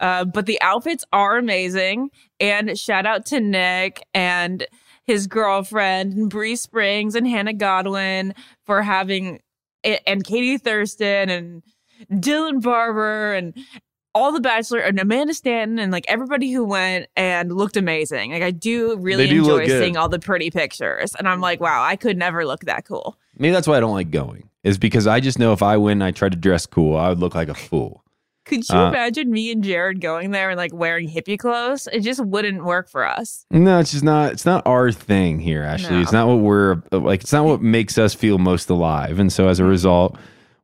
Uh, 0.00 0.24
but 0.24 0.46
the 0.46 0.60
outfits 0.60 1.04
are 1.12 1.36
amazing. 1.36 2.10
And 2.40 2.76
shout 2.76 3.06
out 3.06 3.24
to 3.26 3.40
Nick 3.40 4.04
and 4.12 4.66
his 5.04 5.26
girlfriend, 5.26 6.14
and 6.14 6.30
Bree 6.30 6.56
Springs 6.56 7.14
and 7.14 7.28
Hannah 7.28 7.52
Godwin 7.52 8.34
for 8.64 8.82
having, 8.82 9.40
and 9.84 10.24
Katie 10.24 10.58
Thurston 10.58 11.28
and 11.28 11.62
Dylan 12.10 12.62
Barbour 12.62 13.32
and 13.34 13.54
all 14.14 14.30
the 14.30 14.40
Bachelor 14.40 14.78
and 14.78 14.98
Amanda 15.00 15.34
Stanton 15.34 15.78
and 15.80 15.90
like 15.90 16.04
everybody 16.08 16.52
who 16.52 16.64
went 16.64 17.06
and 17.16 17.50
looked 17.52 17.76
amazing. 17.76 18.32
Like 18.32 18.42
I 18.42 18.50
do 18.52 18.96
really 18.98 19.28
do 19.28 19.38
enjoy 19.40 19.66
seeing 19.66 19.96
all 19.96 20.08
the 20.08 20.20
pretty 20.20 20.50
pictures. 20.50 21.14
And 21.16 21.28
I'm 21.28 21.40
like, 21.40 21.60
wow, 21.60 21.82
I 21.82 21.96
could 21.96 22.16
never 22.16 22.46
look 22.46 22.60
that 22.66 22.84
cool. 22.84 23.18
Maybe 23.36 23.52
that's 23.52 23.66
why 23.66 23.76
I 23.76 23.80
don't 23.80 23.92
like 23.94 24.10
going. 24.12 24.48
Is 24.62 24.78
because 24.78 25.06
I 25.06 25.18
just 25.20 25.38
know 25.38 25.52
if 25.52 25.62
I 25.62 25.76
win, 25.76 26.00
and 26.00 26.04
I 26.04 26.10
try 26.10 26.28
to 26.28 26.36
dress 26.36 26.64
cool, 26.64 26.96
I 26.96 27.08
would 27.10 27.18
look 27.18 27.34
like 27.34 27.48
a 27.48 27.54
fool. 27.54 28.02
Could 28.46 28.68
you 28.68 28.74
Uh, 28.78 28.88
imagine 28.90 29.30
me 29.30 29.50
and 29.50 29.64
Jared 29.64 30.00
going 30.00 30.30
there 30.30 30.50
and 30.50 30.56
like 30.56 30.72
wearing 30.72 31.08
hippie 31.08 31.38
clothes? 31.38 31.88
It 31.92 32.00
just 32.00 32.24
wouldn't 32.24 32.64
work 32.64 32.88
for 32.88 33.06
us. 33.06 33.44
No, 33.50 33.78
it's 33.80 33.90
just 33.92 34.04
not. 34.04 34.32
It's 34.32 34.46
not 34.46 34.62
our 34.66 34.92
thing 34.92 35.40
here. 35.40 35.62
Actually, 35.64 35.96
No. 35.96 36.00
it's 36.02 36.12
not 36.12 36.28
what 36.28 36.36
we're 36.40 36.82
like. 36.92 37.22
It's 37.22 37.32
not 37.32 37.44
what 37.46 37.60
makes 37.62 37.98
us 37.98 38.14
feel 38.14 38.38
most 38.38 38.70
alive. 38.70 39.18
And 39.18 39.32
so 39.32 39.48
as 39.48 39.58
a 39.58 39.64
result, 39.64 40.16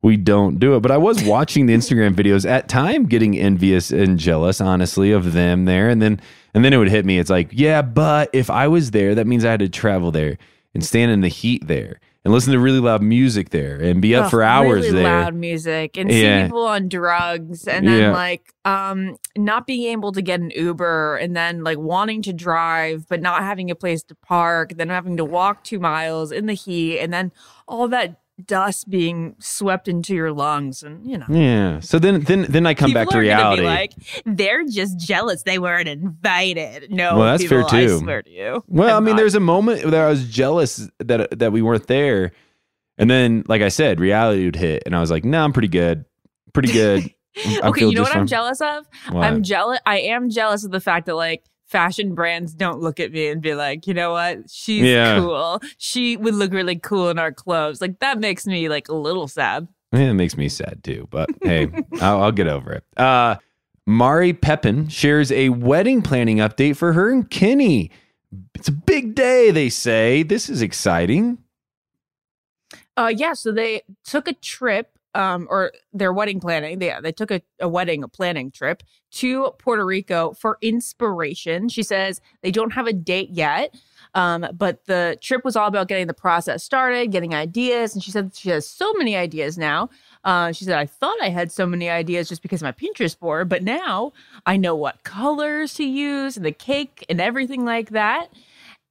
we 0.02 0.16
don't 0.16 0.58
do 0.58 0.74
it. 0.76 0.80
But 0.80 0.90
I 0.90 0.96
was 0.96 1.22
watching 1.22 1.66
the 1.66 1.74
Instagram 1.74 2.14
videos 2.14 2.48
at 2.48 2.68
time, 2.68 3.06
getting 3.06 3.38
envious 3.38 3.90
and 3.90 4.18
jealous, 4.18 4.60
honestly, 4.60 5.12
of 5.12 5.32
them 5.32 5.64
there. 5.66 5.88
And 5.88 6.00
then 6.00 6.20
and 6.54 6.64
then 6.64 6.72
it 6.72 6.78
would 6.78 6.90
hit 6.90 7.04
me. 7.04 7.18
It's 7.18 7.30
like, 7.30 7.50
yeah, 7.52 7.82
but 7.82 8.30
if 8.32 8.50
I 8.50 8.66
was 8.68 8.90
there, 8.92 9.14
that 9.14 9.26
means 9.26 9.44
I 9.44 9.50
had 9.52 9.60
to 9.60 9.68
travel 9.68 10.10
there 10.10 10.36
and 10.74 10.84
stand 10.84 11.10
in 11.12 11.20
the 11.20 11.28
heat 11.28 11.66
there 11.66 12.00
and 12.24 12.34
listen 12.34 12.52
to 12.52 12.58
really 12.58 12.80
loud 12.80 13.02
music 13.02 13.48
there 13.50 13.76
and 13.80 14.02
be 14.02 14.14
up 14.14 14.26
Ugh, 14.26 14.30
for 14.30 14.42
hours 14.42 14.84
really 14.84 15.02
there. 15.02 15.20
loud 15.22 15.34
music 15.34 15.96
and 15.96 16.10
see 16.10 16.42
people 16.44 16.66
on 16.66 16.88
drugs 16.88 17.66
and 17.66 17.86
then 17.88 17.98
Yeah. 17.98 18.12
like 18.12 18.52
um 18.64 19.16
not 19.38 19.66
being 19.66 19.90
able 19.90 20.12
to 20.12 20.20
get 20.22 20.38
an 20.40 20.50
Uber 20.54 21.16
and 21.16 21.34
then 21.34 21.64
like 21.64 21.78
wanting 21.78 22.20
to 22.22 22.32
drive 22.34 23.06
but 23.08 23.22
not 23.22 23.42
having 23.42 23.70
a 23.70 23.74
place 23.74 24.02
to 24.04 24.14
park, 24.14 24.74
then 24.76 24.90
having 24.90 25.16
to 25.16 25.24
walk 25.24 25.64
two 25.64 25.78
miles 25.78 26.30
in 26.30 26.46
the 26.46 26.52
heat 26.54 26.98
and 27.00 27.12
then 27.12 27.32
all 27.66 27.88
that 27.88 28.19
dust 28.46 28.88
being 28.90 29.36
swept 29.38 29.88
into 29.88 30.14
your 30.14 30.32
lungs 30.32 30.82
and 30.82 31.06
you 31.08 31.18
know. 31.18 31.26
Yeah. 31.28 31.80
So 31.80 31.98
then 31.98 32.20
then 32.22 32.42
then 32.48 32.66
I 32.66 32.74
come 32.74 32.90
People 32.90 33.02
back 33.02 33.08
to 33.10 33.18
reality. 33.18 33.62
Be 33.62 33.66
like 33.66 33.92
they're 34.26 34.64
just 34.64 34.98
jealous 34.98 35.42
they 35.42 35.58
weren't 35.58 35.88
invited. 35.88 36.90
No, 36.90 37.16
Well, 37.18 37.26
that's 37.30 37.44
fair, 37.46 37.62
people, 37.64 37.76
I 37.78 37.86
too. 37.86 37.98
swear 37.98 38.22
to 38.22 38.30
you. 38.30 38.64
Well, 38.68 38.94
I 38.94 38.96
I'm 38.96 39.04
mean, 39.04 39.16
not. 39.16 39.20
there's 39.20 39.34
a 39.34 39.40
moment 39.40 39.84
where 39.84 40.06
I 40.06 40.10
was 40.10 40.28
jealous 40.28 40.88
that 40.98 41.38
that 41.38 41.52
we 41.52 41.62
weren't 41.62 41.86
there, 41.86 42.32
and 42.98 43.08
then, 43.10 43.44
like 43.48 43.62
I 43.62 43.68
said, 43.68 44.00
reality 44.00 44.44
would 44.44 44.56
hit, 44.56 44.82
and 44.86 44.94
I 44.96 45.00
was 45.00 45.10
like, 45.10 45.24
"No, 45.24 45.42
I'm 45.44 45.52
pretty 45.52 45.68
good, 45.68 46.04
pretty 46.52 46.72
good." 46.72 47.10
Okay, 47.62 47.86
you 47.86 47.92
know 47.92 48.02
what 48.02 48.14
I'm 48.14 48.26
jealous 48.26 48.60
of? 48.60 48.86
What? 49.10 49.24
I'm 49.24 49.44
jealous. 49.44 49.78
I 49.86 50.00
am 50.00 50.30
jealous 50.30 50.64
of 50.64 50.72
the 50.72 50.80
fact 50.80 51.06
that 51.06 51.14
like 51.14 51.44
fashion 51.70 52.14
brands 52.16 52.52
don't 52.52 52.80
look 52.80 52.98
at 52.98 53.12
me 53.12 53.28
and 53.28 53.40
be 53.40 53.54
like, 53.54 53.86
you 53.86 53.94
know 53.94 54.10
what, 54.12 54.50
she's 54.50 54.82
Yeah. 54.82 55.18
cool. 55.20 55.62
She 55.78 56.16
would 56.16 56.34
look 56.34 56.52
really 56.52 56.76
cool 56.76 57.08
in 57.10 57.18
our 57.18 57.30
clothes. 57.32 57.80
Like 57.80 58.00
that 58.00 58.18
makes 58.18 58.44
me 58.46 58.68
like 58.68 58.88
a 58.88 58.94
little 58.94 59.28
sad. 59.28 59.68
Yeah, 59.92 60.10
it 60.10 60.14
makes 60.14 60.36
me 60.36 60.48
sad 60.48 60.82
too, 60.84 61.06
but 61.10 61.28
hey, 61.42 61.68
I'll, 62.00 62.22
I'll 62.24 62.32
get 62.32 62.48
over 62.48 62.72
it. 62.72 62.84
Uh, 62.96 63.36
Mari 63.86 64.32
Pepin 64.32 64.88
shares 64.88 65.30
a 65.32 65.48
wedding 65.50 66.02
planning 66.02 66.38
update 66.38 66.76
for 66.76 66.92
her 66.92 67.10
and 67.10 67.28
Kenny. 67.30 67.90
It's 68.54 68.68
a 68.68 68.72
big 68.72 69.14
day, 69.14 69.50
they 69.50 69.68
say. 69.68 70.22
This 70.22 70.48
is 70.48 70.62
exciting. 70.62 71.38
Uh, 72.96 73.12
yeah. 73.16 73.32
So 73.32 73.50
they 73.52 73.82
took 74.04 74.28
a 74.28 74.32
trip, 74.34 74.96
um, 75.14 75.46
or 75.50 75.72
their 75.92 76.12
wedding 76.12 76.40
planning. 76.40 76.78
They 76.78 76.94
they 77.02 77.12
took 77.12 77.30
a, 77.30 77.42
a 77.60 77.68
wedding 77.68 78.04
planning 78.12 78.50
trip 78.50 78.82
to 79.12 79.50
Puerto 79.58 79.84
Rico 79.84 80.32
for 80.32 80.58
inspiration. 80.60 81.68
She 81.68 81.82
says 81.82 82.20
they 82.42 82.50
don't 82.50 82.72
have 82.72 82.86
a 82.86 82.92
date 82.92 83.30
yet. 83.30 83.74
Um, 84.14 84.46
but 84.54 84.84
the 84.86 85.16
trip 85.20 85.44
was 85.44 85.56
all 85.56 85.68
about 85.68 85.88
getting 85.88 86.06
the 86.06 86.14
process 86.14 86.64
started, 86.64 87.12
getting 87.12 87.34
ideas. 87.34 87.94
And 87.94 88.02
she 88.02 88.10
said 88.10 88.34
she 88.34 88.50
has 88.50 88.68
so 88.68 88.92
many 88.94 89.16
ideas 89.16 89.56
now. 89.56 89.88
Uh, 90.24 90.52
she 90.52 90.64
said, 90.64 90.76
I 90.76 90.86
thought 90.86 91.16
I 91.22 91.28
had 91.28 91.52
so 91.52 91.64
many 91.64 91.88
ideas 91.88 92.28
just 92.28 92.42
because 92.42 92.62
my 92.62 92.72
Pinterest 92.72 93.18
board, 93.18 93.48
but 93.48 93.62
now 93.62 94.12
I 94.46 94.56
know 94.56 94.74
what 94.74 95.02
colors 95.04 95.74
to 95.74 95.84
use 95.84 96.36
and 96.36 96.44
the 96.44 96.52
cake 96.52 97.06
and 97.08 97.20
everything 97.20 97.64
like 97.64 97.90
that. 97.90 98.32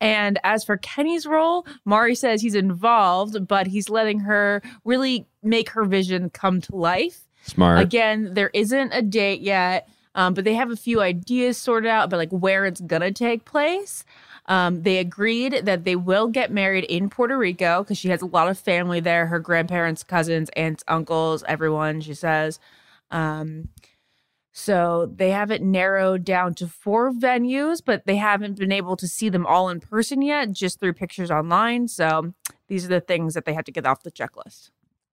And 0.01 0.39
as 0.43 0.63
for 0.63 0.77
Kenny's 0.77 1.25
role, 1.25 1.65
Mari 1.85 2.15
says 2.15 2.41
he's 2.41 2.55
involved, 2.55 3.47
but 3.47 3.67
he's 3.67 3.89
letting 3.89 4.21
her 4.21 4.61
really 4.85 5.27
make 5.43 5.71
her 5.71 5.85
vision 5.85 6.29
come 6.29 6.61
to 6.61 6.75
life. 6.75 7.27
Smart. 7.43 7.79
Again, 7.79 8.33
there 8.33 8.51
isn't 8.53 8.91
a 8.93 9.01
date 9.01 9.41
yet, 9.41 9.89
um, 10.15 10.33
but 10.33 10.43
they 10.43 10.53
have 10.53 10.71
a 10.71 10.75
few 10.75 11.01
ideas 11.01 11.57
sorted 11.57 11.89
out 11.89 12.05
about 12.05 12.17
like 12.17 12.31
where 12.31 12.65
it's 12.65 12.81
gonna 12.81 13.11
take 13.11 13.45
place. 13.45 14.05
Um, 14.45 14.81
they 14.81 14.97
agreed 14.97 15.61
that 15.63 15.83
they 15.83 15.95
will 15.95 16.27
get 16.27 16.51
married 16.51 16.85
in 16.85 17.09
Puerto 17.09 17.37
Rico 17.37 17.83
because 17.83 17.97
she 17.97 18.09
has 18.09 18.21
a 18.21 18.25
lot 18.25 18.49
of 18.49 18.57
family 18.57 18.99
there 18.99 19.27
her 19.27 19.39
grandparents, 19.39 20.03
cousins, 20.03 20.49
aunts, 20.55 20.83
uncles, 20.87 21.43
everyone, 21.47 22.01
she 22.01 22.15
says. 22.15 22.59
Um, 23.11 23.69
so 24.51 25.11
they 25.15 25.29
have 25.31 25.51
it 25.51 25.61
narrowed 25.61 26.23
down 26.25 26.53
to 26.55 26.67
four 26.67 27.11
venues, 27.11 27.81
but 27.83 28.05
they 28.05 28.15
haven't 28.17 28.57
been 28.57 28.71
able 28.71 28.95
to 28.97 29.07
see 29.07 29.29
them 29.29 29.45
all 29.45 29.69
in 29.69 29.79
person 29.79 30.21
yet, 30.21 30.51
just 30.51 30.79
through 30.79 30.93
pictures 30.93 31.31
online. 31.31 31.87
So 31.87 32.33
these 32.67 32.85
are 32.85 32.89
the 32.89 33.01
things 33.01 33.33
that 33.35 33.45
they 33.45 33.53
had 33.53 33.65
to 33.67 33.71
get 33.71 33.85
off 33.85 34.03
the 34.03 34.11
checklist. 34.11 34.71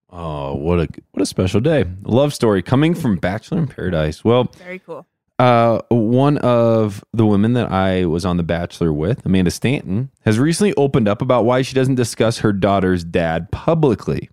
Oh, 0.09 0.55
what 0.55 0.79
a 0.79 0.87
what 1.11 1.21
a 1.21 1.25
special 1.25 1.59
day! 1.59 1.83
Love 2.03 2.33
story 2.33 2.61
coming 2.61 2.93
from 2.93 3.17
Bachelor 3.17 3.57
in 3.59 3.67
Paradise. 3.67 4.23
Well, 4.23 4.45
Very 4.57 4.79
cool. 4.79 5.05
uh, 5.37 5.81
one 5.89 6.37
of 6.37 7.03
the 7.13 7.25
women 7.25 7.51
that 7.53 7.69
I 7.71 8.05
was 8.05 8.23
on 8.23 8.37
The 8.37 8.43
Bachelor 8.43 8.93
with, 8.93 9.25
Amanda 9.25 9.51
Stanton, 9.51 10.09
has 10.21 10.39
recently 10.39 10.73
opened 10.75 11.09
up 11.09 11.21
about 11.21 11.43
why 11.43 11.61
she 11.61 11.75
doesn't 11.75 11.95
discuss 11.95 12.37
her 12.39 12.53
daughter's 12.53 13.03
dad 13.03 13.51
publicly. 13.51 14.29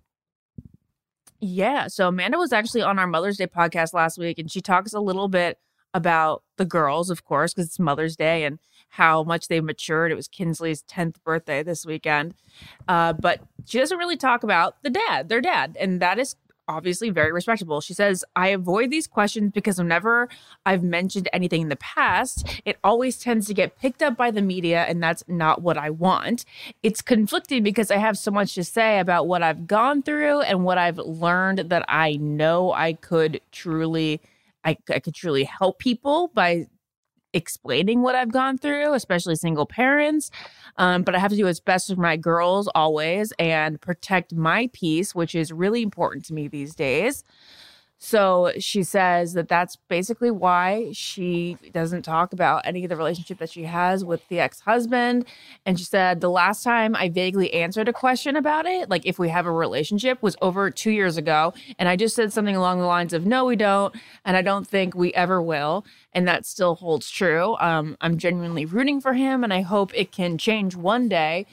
Yeah. 1.47 1.89
So 1.89 2.07
Amanda 2.07 2.39
was 2.39 2.51
actually 2.51 2.81
on 2.81 2.97
our 2.97 3.05
Mother's 3.05 3.37
Day 3.37 3.45
podcast 3.45 3.93
last 3.93 4.17
week, 4.17 4.39
and 4.39 4.51
she 4.51 4.61
talks 4.61 4.93
a 4.93 4.99
little 4.99 5.27
bit 5.27 5.59
about 5.93 6.41
the 6.57 6.65
girls, 6.65 7.11
of 7.11 7.23
course, 7.23 7.53
because 7.53 7.67
it's 7.67 7.77
Mother's 7.77 8.15
Day 8.15 8.45
and 8.45 8.57
how 8.89 9.23
much 9.23 9.47
they've 9.47 9.63
matured. 9.63 10.11
It 10.11 10.15
was 10.15 10.27
Kinsley's 10.27 10.81
10th 10.83 11.17
birthday 11.23 11.61
this 11.61 11.85
weekend. 11.85 12.33
Uh, 12.87 13.13
but 13.13 13.41
she 13.65 13.77
doesn't 13.77 13.99
really 13.99 14.17
talk 14.17 14.41
about 14.41 14.81
the 14.81 14.89
dad, 14.89 15.29
their 15.29 15.39
dad. 15.39 15.77
And 15.79 16.01
that 16.01 16.17
is 16.17 16.35
obviously 16.67 17.09
very 17.09 17.31
respectable. 17.31 17.81
She 17.81 17.93
says, 17.93 18.23
I 18.35 18.49
avoid 18.49 18.89
these 18.89 19.07
questions 19.07 19.51
because 19.51 19.77
whenever 19.77 20.29
I've 20.65 20.83
mentioned 20.83 21.29
anything 21.31 21.61
in 21.61 21.69
the 21.69 21.75
past, 21.75 22.61
it 22.65 22.77
always 22.83 23.17
tends 23.17 23.47
to 23.47 23.53
get 23.53 23.77
picked 23.79 24.01
up 24.01 24.17
by 24.17 24.31
the 24.31 24.41
media, 24.41 24.83
and 24.83 25.01
that's 25.01 25.23
not 25.27 25.61
what 25.61 25.77
I 25.77 25.89
want. 25.89 26.45
It's 26.83 27.01
conflicting 27.01 27.63
because 27.63 27.91
I 27.91 27.97
have 27.97 28.17
so 28.17 28.31
much 28.31 28.55
to 28.55 28.63
say 28.63 28.99
about 28.99 29.27
what 29.27 29.43
I've 29.43 29.67
gone 29.67 30.01
through 30.01 30.41
and 30.41 30.63
what 30.63 30.77
I've 30.77 30.97
learned 30.97 31.69
that 31.69 31.85
I 31.87 32.13
know 32.15 32.73
I 32.73 32.93
could 32.93 33.41
truly. 33.51 34.21
I, 34.63 34.77
I 34.89 34.99
could 34.99 35.13
truly 35.13 35.43
help 35.43 35.77
people 35.77 36.31
by 36.33 36.65
explaining 37.35 38.01
what 38.01 38.15
I've 38.15 38.31
gone 38.31 38.57
through, 38.57 38.93
especially 38.93 39.35
single 39.35 39.65
parents. 39.65 40.31
Um, 40.77 41.03
but 41.03 41.13
I 41.15 41.19
have 41.19 41.31
to 41.31 41.37
do 41.37 41.45
what's 41.45 41.59
best 41.59 41.93
for 41.93 41.99
my 41.99 42.17
girls 42.17 42.67
always 42.73 43.33
and 43.37 43.79
protect 43.79 44.33
my 44.33 44.69
peace, 44.73 45.13
which 45.13 45.35
is 45.35 45.51
really 45.51 45.83
important 45.83 46.25
to 46.25 46.33
me 46.33 46.47
these 46.47 46.73
days. 46.73 47.23
So 47.97 48.51
she 48.59 48.83
says 48.83 49.33
that 49.33 49.47
that's 49.47 49.77
basically 49.87 50.29
why 50.29 50.89
she 50.91 51.57
doesn't 51.73 52.01
talk 52.01 52.33
about 52.33 52.61
any 52.65 52.83
of 52.83 52.89
the 52.89 52.97
relationship 52.97 53.37
that 53.39 53.49
she 53.49 53.63
has 53.63 54.03
with 54.03 54.27
the 54.27 54.39
ex 54.39 54.59
husband. 54.59 55.25
And 55.65 55.79
she 55.79 55.85
said 55.85 56.19
the 56.19 56.29
last 56.29 56.61
time 56.63 56.95
I 56.95 57.09
vaguely 57.09 57.53
answered 57.53 57.87
a 57.87 57.93
question 57.93 58.35
about 58.35 58.65
it, 58.65 58.89
like 58.89 59.05
if 59.05 59.17
we 59.17 59.29
have 59.29 59.45
a 59.45 59.51
relationship, 59.51 60.21
was 60.21 60.35
over 60.41 60.69
two 60.69 60.91
years 60.91 61.15
ago. 61.15 61.53
And 61.79 61.87
I 61.87 61.95
just 61.95 62.15
said 62.15 62.33
something 62.33 62.55
along 62.55 62.79
the 62.79 62.85
lines 62.85 63.13
of, 63.13 63.25
no, 63.25 63.45
we 63.45 63.55
don't. 63.55 63.95
And 64.25 64.35
I 64.35 64.41
don't 64.41 64.67
think 64.67 64.93
we 64.93 65.13
ever 65.13 65.41
will. 65.41 65.85
And 66.11 66.27
that 66.27 66.45
still 66.45 66.75
holds 66.75 67.09
true. 67.09 67.55
Um, 67.59 67.97
I'm 68.01 68.17
genuinely 68.17 68.65
rooting 68.65 68.99
for 68.99 69.13
him 69.13 69.43
and 69.43 69.53
I 69.53 69.61
hope 69.61 69.91
it 69.95 70.11
can 70.11 70.37
change 70.37 70.75
one 70.75 71.07
day. 71.07 71.45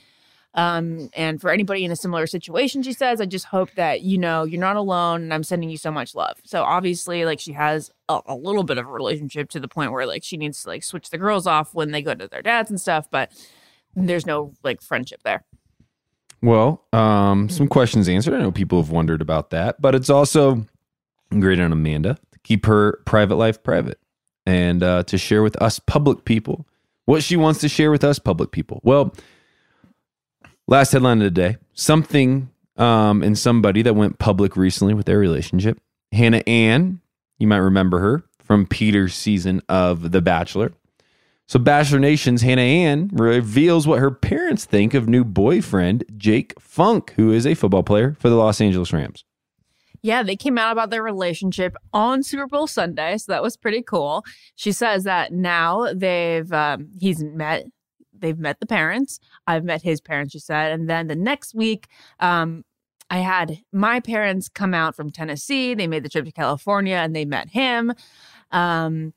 Um, 0.55 1.09
and 1.15 1.41
for 1.41 1.51
anybody 1.51 1.85
in 1.85 1.91
a 1.91 1.97
similar 1.97 2.27
situation, 2.27 2.83
she 2.83 2.93
says, 2.93 3.21
I 3.21 3.27
just 3.27 3.47
hope 3.47 3.71
that 3.77 4.03
you 4.03 4.19
know 4.19 4.45
you're 4.45 4.61
not 4.61 4.77
alone 4.77 5.23
and 5.23 5.35
I'm 5.35 5.45
sending 5.45 5.71
you 5.71 5.79
so 5.79 5.91
much 5.91 6.15
love. 6.15 6.39
So 6.45 6.63
obviously, 6.63 7.25
like 7.25 7.41
she 7.41 7.53
has 7.53 7.91
a, 8.09 8.21
a 8.27 8.35
little 8.35 8.63
bit 8.63 8.77
of 8.77 8.87
a 8.87 8.91
relationship 8.91 9.49
to 9.51 9.61
the 9.61 9.69
point 9.69 9.93
where 9.93 10.07
like 10.07 10.23
she 10.23 10.37
needs 10.37 10.63
to 10.63 10.69
like 10.69 10.85
switch 10.85 11.11
the 11.11 11.19
girls 11.19 11.47
off 11.47 11.75
when 11.75 11.91
they 11.91 12.03
go 12.03 12.15
to 12.15 12.29
their 12.29 12.43
dads 12.43 12.71
and 12.71 12.81
stuff, 12.81 13.09
but 13.11 13.33
there's 13.97 14.27
no 14.27 14.53
like 14.63 14.83
friendship 14.83 15.23
there. 15.23 15.45
Well, 16.43 16.85
um, 16.93 17.49
some 17.49 17.69
questions 17.69 18.09
answered. 18.09 18.35
I 18.35 18.41
know 18.41 18.51
people 18.51 18.83
have 18.83 18.91
wondered 18.91 19.23
about 19.23 19.51
that, 19.51 19.81
but 19.81 19.95
it's 19.95 20.11
also 20.11 20.67
great 21.31 21.61
on 21.61 21.73
Amanda 21.73 22.19
to 22.33 22.39
keep 22.41 22.67
her 22.67 23.01
private 23.07 23.37
life 23.37 23.63
private 23.63 23.99
and 24.45 24.83
uh, 24.83 25.05
to 25.05 25.17
share 25.17 25.43
with 25.43 25.61
us 25.63 25.79
public 25.79 26.25
people 26.25 26.67
what 27.05 27.23
she 27.23 27.37
wants 27.37 27.61
to 27.61 27.69
share 27.69 27.91
with 27.91 28.05
us 28.05 28.19
public 28.19 28.51
people. 28.51 28.81
Well, 28.83 29.15
last 30.73 30.93
headline 30.93 31.19
of 31.19 31.25
the 31.25 31.31
day 31.31 31.57
something 31.75 32.49
um, 32.77 33.23
and 33.23 33.39
somebody 33.39 33.83
that 33.83 33.95
went 33.95 34.19
public 34.19 34.57
recently 34.57 34.95
with 34.95 35.05
their 35.05 35.19
relationship. 35.19 35.79
Hannah 36.13 36.43
Ann, 36.47 37.01
you 37.39 37.47
might 37.47 37.59
remember 37.59 37.99
her 37.99 38.23
from 38.39 38.67
Peter's 38.67 39.15
season 39.15 39.61
of 39.69 40.13
The 40.13 40.23
Bachelor. 40.23 40.73
So, 41.47 41.59
Bachelor 41.59 41.99
Nation's 41.99 42.41
Hannah 42.41 42.63
Ann 42.63 43.11
reveals 43.13 43.87
what 43.87 43.99
her 43.99 44.11
parents 44.11 44.65
think 44.65 44.95
of 44.95 45.07
new 45.07 45.25
boyfriend 45.25 46.05
Jake 46.17 46.59
Funk, 46.59 47.13
who 47.17 47.33
is 47.33 47.47
a 47.47 47.55
football 47.55 47.83
player 47.83 48.17
for 48.19 48.31
the 48.31 48.37
Los 48.37 48.61
Angeles 48.61 48.93
Rams. 48.93 49.25
Yeah, 50.01 50.23
they 50.23 50.37
came 50.37 50.57
out 50.57 50.73
about 50.73 50.91
their 50.91 51.03
relationship 51.03 51.77
on 51.93 52.23
Super 52.23 52.47
Bowl 52.47 52.67
Sunday, 52.67 53.19
so 53.19 53.33
that 53.33 53.43
was 53.43 53.57
pretty 53.57 53.83
cool. 53.83 54.25
She 54.57 54.73
says 54.73 55.05
that 55.05 55.33
now 55.33 55.93
they've 55.95 56.51
um, 56.53 56.89
he's 56.99 57.23
met 57.23 57.67
they've 58.23 58.39
met 58.39 58.61
the 58.61 58.67
parents. 58.67 59.21
I've 59.47 59.65
met 59.65 59.83
his 59.83 60.01
parents, 60.01 60.33
she 60.33 60.39
said, 60.39 60.73
and 60.73 60.89
then 60.89 61.09
the 61.09 61.17
next 61.17 61.55
week, 61.55 61.89
um, 62.21 62.65
I 63.11 63.19
had 63.19 63.59
my 63.73 64.01
parents 64.01 64.49
come 64.49 64.73
out 64.73 64.97
from 64.97 65.11
Tennessee. 65.11 65.75
They 65.75 65.87
made 65.87 66.03
the 66.03 66.09
trip 66.09 66.25
to 66.25 66.33
California 66.33 66.95
and 66.95 67.15
they 67.15 67.27
met 67.27 67.51
him. 67.51 67.93
Um, 68.51 69.13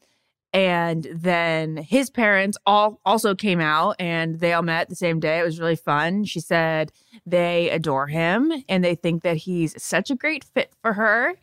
and 0.52 1.08
then 1.14 1.78
his 1.78 2.10
parents 2.10 2.58
all 2.66 3.00
also 3.06 3.36
came 3.36 3.60
out 3.60 3.96
and 4.00 4.40
they 4.40 4.54
all 4.54 4.64
met 4.64 4.90
the 4.90 4.96
same 4.96 5.20
day. 5.20 5.40
It 5.40 5.44
was 5.44 5.60
really 5.60 5.76
fun. 5.76 6.24
She 6.26 6.40
said 6.40 6.92
they 7.26 7.70
adore 7.70 8.08
him 8.08 8.52
and 8.68 8.84
they 8.84 8.96
think 8.96 9.24
that 9.24 9.38
he's 9.38 9.82
such 9.82 10.10
a 10.10 10.16
great 10.16 10.44
fit 10.44 10.74
for 10.82 10.94
her. 10.94 11.36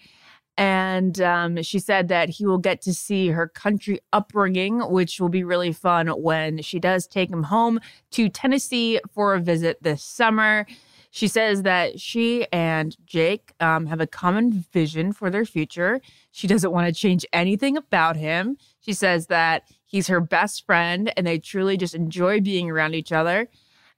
And 0.58 1.18
um, 1.20 1.62
she 1.62 1.78
said 1.78 2.08
that 2.08 2.28
he 2.28 2.46
will 2.46 2.58
get 2.58 2.82
to 2.82 2.92
see 2.92 3.28
her 3.28 3.48
country 3.48 4.00
upbringing, 4.12 4.80
which 4.80 5.18
will 5.18 5.30
be 5.30 5.44
really 5.44 5.72
fun 5.72 6.08
when 6.08 6.60
she 6.60 6.78
does 6.78 7.06
take 7.06 7.30
him 7.30 7.44
home 7.44 7.80
to 8.12 8.28
Tennessee 8.28 9.00
for 9.14 9.34
a 9.34 9.40
visit 9.40 9.82
this 9.82 10.04
summer. 10.04 10.66
She 11.10 11.28
says 11.28 11.62
that 11.62 12.00
she 12.00 12.46
and 12.52 12.96
Jake 13.06 13.52
um, 13.60 13.86
have 13.86 14.00
a 14.00 14.06
common 14.06 14.64
vision 14.72 15.12
for 15.12 15.30
their 15.30 15.44
future. 15.44 16.00
She 16.30 16.46
doesn't 16.46 16.72
want 16.72 16.86
to 16.86 16.98
change 16.98 17.26
anything 17.32 17.76
about 17.76 18.16
him. 18.16 18.56
She 18.80 18.92
says 18.94 19.26
that 19.26 19.64
he's 19.84 20.06
her 20.06 20.20
best 20.20 20.64
friend 20.64 21.12
and 21.16 21.26
they 21.26 21.38
truly 21.38 21.76
just 21.76 21.94
enjoy 21.94 22.40
being 22.40 22.70
around 22.70 22.94
each 22.94 23.12
other. 23.12 23.48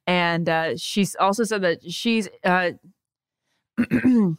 And 0.07 0.49
uh, 0.49 0.77
she's 0.77 1.15
also 1.17 1.45
said 1.45 1.63
that 1.63 1.91
she's. 1.91 2.29
Uh, 2.45 2.73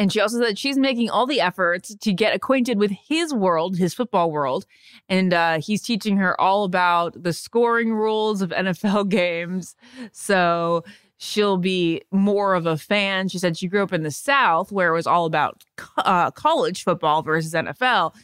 And 0.00 0.10
she 0.10 0.18
also 0.18 0.40
said 0.40 0.58
she's 0.58 0.78
making 0.78 1.10
all 1.10 1.26
the 1.26 1.42
efforts 1.42 1.94
to 1.94 2.14
get 2.14 2.34
acquainted 2.34 2.78
with 2.78 2.90
his 2.90 3.34
world, 3.34 3.76
his 3.76 3.92
football 3.92 4.30
world. 4.30 4.64
And 5.10 5.34
uh, 5.34 5.60
he's 5.60 5.82
teaching 5.82 6.16
her 6.16 6.40
all 6.40 6.64
about 6.64 7.22
the 7.22 7.34
scoring 7.34 7.92
rules 7.92 8.40
of 8.40 8.48
NFL 8.48 9.10
games. 9.10 9.76
So 10.12 10.84
she'll 11.18 11.58
be 11.58 12.00
more 12.10 12.54
of 12.54 12.64
a 12.64 12.78
fan. 12.78 13.28
She 13.28 13.38
said 13.38 13.58
she 13.58 13.68
grew 13.68 13.82
up 13.82 13.92
in 13.92 14.02
the 14.02 14.10
South 14.10 14.72
where 14.72 14.88
it 14.88 14.96
was 14.96 15.06
all 15.06 15.26
about 15.26 15.64
uh, 15.98 16.30
college 16.30 16.82
football 16.82 17.20
versus 17.20 17.52
NFL. 17.52 18.14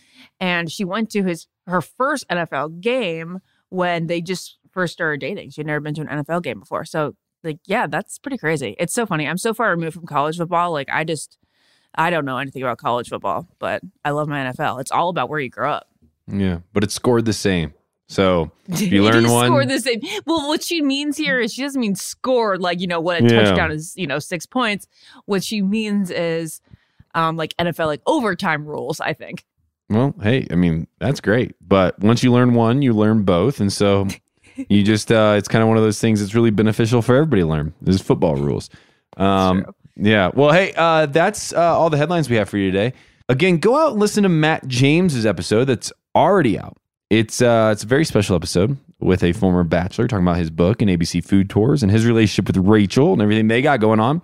And 0.40 0.72
she 0.72 0.82
went 0.82 1.10
to 1.10 1.24
his 1.24 1.46
her 1.66 1.82
first 1.82 2.26
NFL 2.30 2.80
game 2.80 3.40
when 3.68 4.06
they 4.06 4.22
just 4.22 4.56
first 4.70 4.94
started 4.94 5.20
dating. 5.20 5.50
She'd 5.50 5.66
never 5.66 5.80
been 5.80 5.92
to 5.96 6.00
an 6.00 6.24
NFL 6.24 6.42
game 6.42 6.60
before. 6.60 6.86
So, 6.86 7.16
like, 7.44 7.58
yeah, 7.66 7.86
that's 7.86 8.18
pretty 8.18 8.38
crazy. 8.38 8.76
It's 8.78 8.94
so 8.94 9.04
funny. 9.04 9.28
I'm 9.28 9.36
so 9.36 9.52
far 9.52 9.68
removed 9.68 9.92
from 9.92 10.06
college 10.06 10.38
football. 10.38 10.72
Like, 10.72 10.88
I 10.90 11.04
just 11.04 11.36
I 11.96 12.10
don't 12.10 12.24
know 12.24 12.38
anything 12.38 12.62
about 12.62 12.78
college 12.78 13.08
football, 13.08 13.48
but 13.58 13.82
I 14.04 14.10
love 14.10 14.28
my 14.28 14.44
NFL. 14.44 14.80
It's 14.80 14.90
all 14.90 15.08
about 15.08 15.28
where 15.28 15.40
you 15.40 15.48
grow 15.48 15.72
up. 15.72 15.88
Yeah, 16.30 16.58
but 16.72 16.84
it's 16.84 16.94
scored 16.94 17.24
the 17.24 17.32
same. 17.32 17.72
So 18.08 18.50
if 18.68 18.80
you 18.82 19.04
It 19.06 19.12
learn 19.12 19.28
one, 19.30 19.46
Scored 19.46 19.68
the 19.68 19.80
same. 19.80 20.00
Well, 20.26 20.46
what 20.48 20.62
she 20.62 20.82
means 20.82 21.16
here 21.16 21.40
is 21.40 21.52
she 21.52 21.62
doesn't 21.62 21.80
mean 21.80 21.94
scored 21.96 22.60
like 22.60 22.80
you 22.80 22.86
know 22.86 23.00
what 23.00 23.20
a 23.22 23.24
Yeah. 23.24 23.42
touchdown 23.44 23.70
is. 23.72 23.94
You 23.96 24.06
know, 24.06 24.18
six 24.18 24.46
points. 24.46 24.86
What 25.24 25.42
she 25.42 25.62
means 25.62 26.10
is 26.10 26.60
um 27.14 27.36
like 27.36 27.54
NFL 27.58 27.86
like 27.86 28.02
overtime 28.06 28.66
rules. 28.66 29.00
I 29.00 29.12
think. 29.12 29.44
well, 29.88 30.14
hey, 30.22 30.46
I 30.50 30.54
mean 30.54 30.86
that's 30.98 31.20
great. 31.20 31.54
But 31.60 31.98
once 32.00 32.22
you 32.22 32.30
learn 32.32 32.54
one, 32.54 32.82
you 32.82 32.92
learn 32.92 33.22
both, 33.24 33.58
and 33.60 33.72
so 33.72 34.06
you 34.68 34.82
just 34.84 35.10
uh, 35.10 35.34
it's 35.36 35.48
kind 35.48 35.62
of 35.62 35.68
one 35.68 35.76
of 35.76 35.82
those 35.82 36.00
things 36.00 36.20
that's 36.20 36.34
really 36.34 36.50
beneficial 36.50 37.02
for 37.02 37.14
everybody 37.16 37.42
to 37.42 37.48
learn. 37.48 37.72
This 37.80 37.96
is 37.96 38.02
football 38.02 38.36
rules. 38.36 38.68
Um. 39.16 39.64
Yeah. 39.96 40.30
Well, 40.34 40.52
hey, 40.52 40.72
uh, 40.76 41.06
that's 41.06 41.52
uh, 41.52 41.60
all 41.60 41.90
the 41.90 41.96
headlines 41.96 42.28
we 42.28 42.36
have 42.36 42.48
for 42.48 42.58
you 42.58 42.70
today. 42.70 42.92
Again, 43.28 43.58
go 43.58 43.76
out 43.76 43.92
and 43.92 44.00
listen 44.00 44.22
to 44.22 44.28
Matt 44.28 44.66
James's 44.68 45.26
episode 45.26 45.64
that's 45.64 45.92
already 46.14 46.58
out. 46.58 46.76
It's 47.10 47.40
uh, 47.40 47.70
it's 47.72 47.84
a 47.84 47.86
very 47.86 48.04
special 48.04 48.36
episode 48.36 48.76
with 49.00 49.22
a 49.22 49.32
former 49.32 49.64
bachelor 49.64 50.08
talking 50.08 50.24
about 50.24 50.38
his 50.38 50.50
book 50.50 50.82
and 50.82 50.90
ABC 50.90 51.24
food 51.24 51.50
tours 51.50 51.82
and 51.82 51.92
his 51.92 52.06
relationship 52.06 52.46
with 52.46 52.56
Rachel 52.56 53.12
and 53.12 53.22
everything 53.22 53.48
they 53.48 53.62
got 53.62 53.80
going 53.80 54.00
on. 54.00 54.22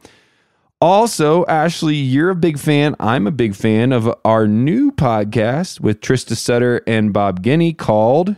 Also, 0.81 1.47
Ashley, 1.47 1.95
you're 1.95 2.31
a 2.31 2.35
big 2.35 2.59
fan. 2.59 2.97
I'm 2.99 3.29
a 3.29 3.31
big 3.31 3.55
fan 3.55 3.93
of 3.93 4.13
our 4.25 4.49
new 4.49 4.91
podcast 4.91 5.81
with 5.81 6.01
Trista 6.01 6.37
Sutter 6.37 6.83
and 6.89 7.13
Bob 7.13 7.41
Guiney 7.41 7.77
called 7.77 8.35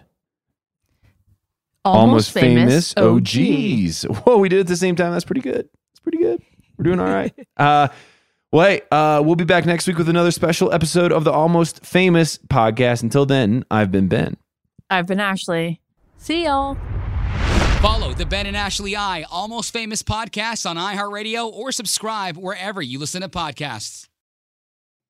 Almost, 1.87 2.33
Famous, 2.33 2.95
OGs. 2.99 4.03
Whoa, 4.03 4.37
we 4.39 4.51
did 4.51 4.59
it 4.59 4.61
at 4.61 4.67
the 4.67 4.77
same 4.77 4.95
time. 4.95 5.13
That's 5.13 5.25
pretty 5.25 5.41
good. 5.41 5.69
It's 5.93 6.01
pretty 6.01 6.19
good. 6.19 6.43
We're 6.77 6.85
doing 6.85 7.01
all 7.01 7.07
right. 7.07 7.33
uh, 7.57 7.89
well, 8.53 8.67
hey, 8.67 8.83
uh, 8.91 9.23
we'll 9.25 9.35
be 9.35 9.45
back 9.45 9.67
next 9.67 9.87
week 9.87 9.99
with 9.99 10.09
another 10.09 10.31
special 10.31 10.73
episode 10.73 11.13
of 11.13 11.25
the 11.25 11.33
Almost 11.33 11.85
Famous 11.85 12.39
podcast. 12.39 13.03
Until 13.03 13.27
then, 13.27 13.65
I've 13.71 13.91
been 13.91 14.09
Ben. 14.09 14.37
I've 14.89 15.07
been 15.07 15.21
Ashley. 15.21 15.81
See 16.17 16.45
y'all. 16.45 16.77
Follow 17.81 18.15
the 18.15 18.25
Ben 18.25 18.47
and 18.47 18.57
Ashley 18.57 18.97
I 18.97 19.25
Almost 19.31 19.73
Famous 19.73 20.03
podcast 20.03 20.69
on 20.69 20.77
iHeartRadio 20.77 21.53
or 21.53 21.73
subscribe 21.73 22.37
wherever 22.37 22.81
you 22.81 22.99
listen 22.99 23.23
to 23.23 23.29
podcasts. 23.29 24.09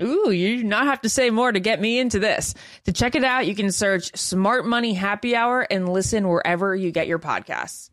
Ooh, 0.00 0.30
you 0.30 0.58
do 0.58 0.64
not 0.64 0.86
have 0.86 1.00
to 1.00 1.08
say 1.08 1.30
more 1.30 1.50
to 1.50 1.58
get 1.58 1.80
me 1.80 1.98
into 1.98 2.20
this. 2.20 2.54
To 2.84 2.92
check 2.92 3.16
it 3.16 3.24
out, 3.24 3.46
you 3.46 3.54
can 3.54 3.72
search 3.72 4.16
Smart 4.16 4.64
Money 4.64 4.94
Happy 4.94 5.34
Hour 5.34 5.66
and 5.70 5.88
listen 5.88 6.28
wherever 6.28 6.74
you 6.76 6.92
get 6.92 7.08
your 7.08 7.18
podcasts. 7.18 7.90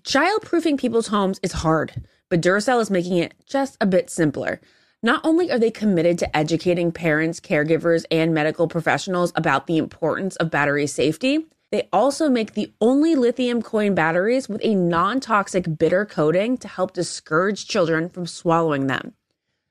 Childproofing 0.00 0.78
people's 0.78 1.08
homes 1.08 1.38
is 1.42 1.52
hard, 1.52 2.06
but 2.30 2.40
Duracell 2.40 2.80
is 2.80 2.90
making 2.90 3.18
it 3.18 3.34
just 3.46 3.76
a 3.80 3.86
bit 3.86 4.08
simpler. 4.08 4.60
Not 5.02 5.20
only 5.24 5.50
are 5.50 5.58
they 5.58 5.70
committed 5.70 6.18
to 6.18 6.36
educating 6.36 6.92
parents, 6.92 7.40
caregivers, 7.40 8.04
and 8.10 8.32
medical 8.32 8.66
professionals 8.66 9.32
about 9.36 9.66
the 9.66 9.76
importance 9.76 10.34
of 10.36 10.50
battery 10.50 10.86
safety, 10.86 11.46
they 11.70 11.88
also 11.92 12.30
make 12.30 12.54
the 12.54 12.72
only 12.80 13.14
lithium 13.14 13.60
coin 13.60 13.94
batteries 13.94 14.48
with 14.48 14.62
a 14.64 14.74
non 14.74 15.20
toxic 15.20 15.78
bitter 15.78 16.06
coating 16.06 16.56
to 16.58 16.68
help 16.68 16.94
discourage 16.94 17.68
children 17.68 18.08
from 18.08 18.26
swallowing 18.26 18.86
them. 18.86 19.12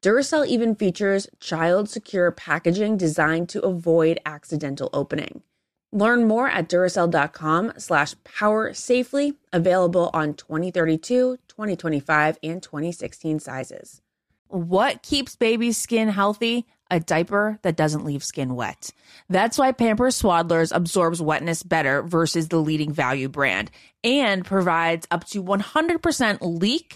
Duracell 0.04 0.46
even 0.46 0.76
features 0.76 1.28
child 1.40 1.90
secure 1.90 2.32
packaging 2.32 2.98
designed 2.98 3.50
to 3.50 3.62
avoid 3.62 4.20
accidental 4.26 4.90
opening. 4.94 5.42
Learn 5.92 6.28
more 6.28 6.48
at 6.48 6.70
Duracell.com 6.70 7.74
slash 7.78 8.14
power 8.24 8.74
safely, 8.74 9.34
available 9.52 10.12
on 10.14 10.36
2032, 10.36 11.38
2025, 11.48 12.38
and 12.44 12.62
2016 12.62 13.40
sizes. 13.40 14.02
What 14.50 15.02
keeps 15.02 15.36
baby's 15.36 15.78
skin 15.78 16.10
healthy? 16.10 16.68
A 16.90 17.00
diaper 17.00 17.60
that 17.64 17.76
doesn't 17.76 18.06
leave 18.06 18.24
skin 18.24 18.56
wet. 18.56 18.92
That's 19.30 19.58
why 19.58 19.74
Pampers 19.74 20.22
Swaddlers 20.22 20.74
absorbs 20.74 21.22
wetness 21.22 21.64
better 21.64 22.02
versus 22.02 22.48
the 22.48 22.60
leading 22.62 22.94
value 22.94 23.28
brand 23.28 23.72
and 24.06 24.46
provides 24.46 25.06
up 25.12 25.26
to 25.28 25.44
100% 25.44 26.38
leak 26.42 26.96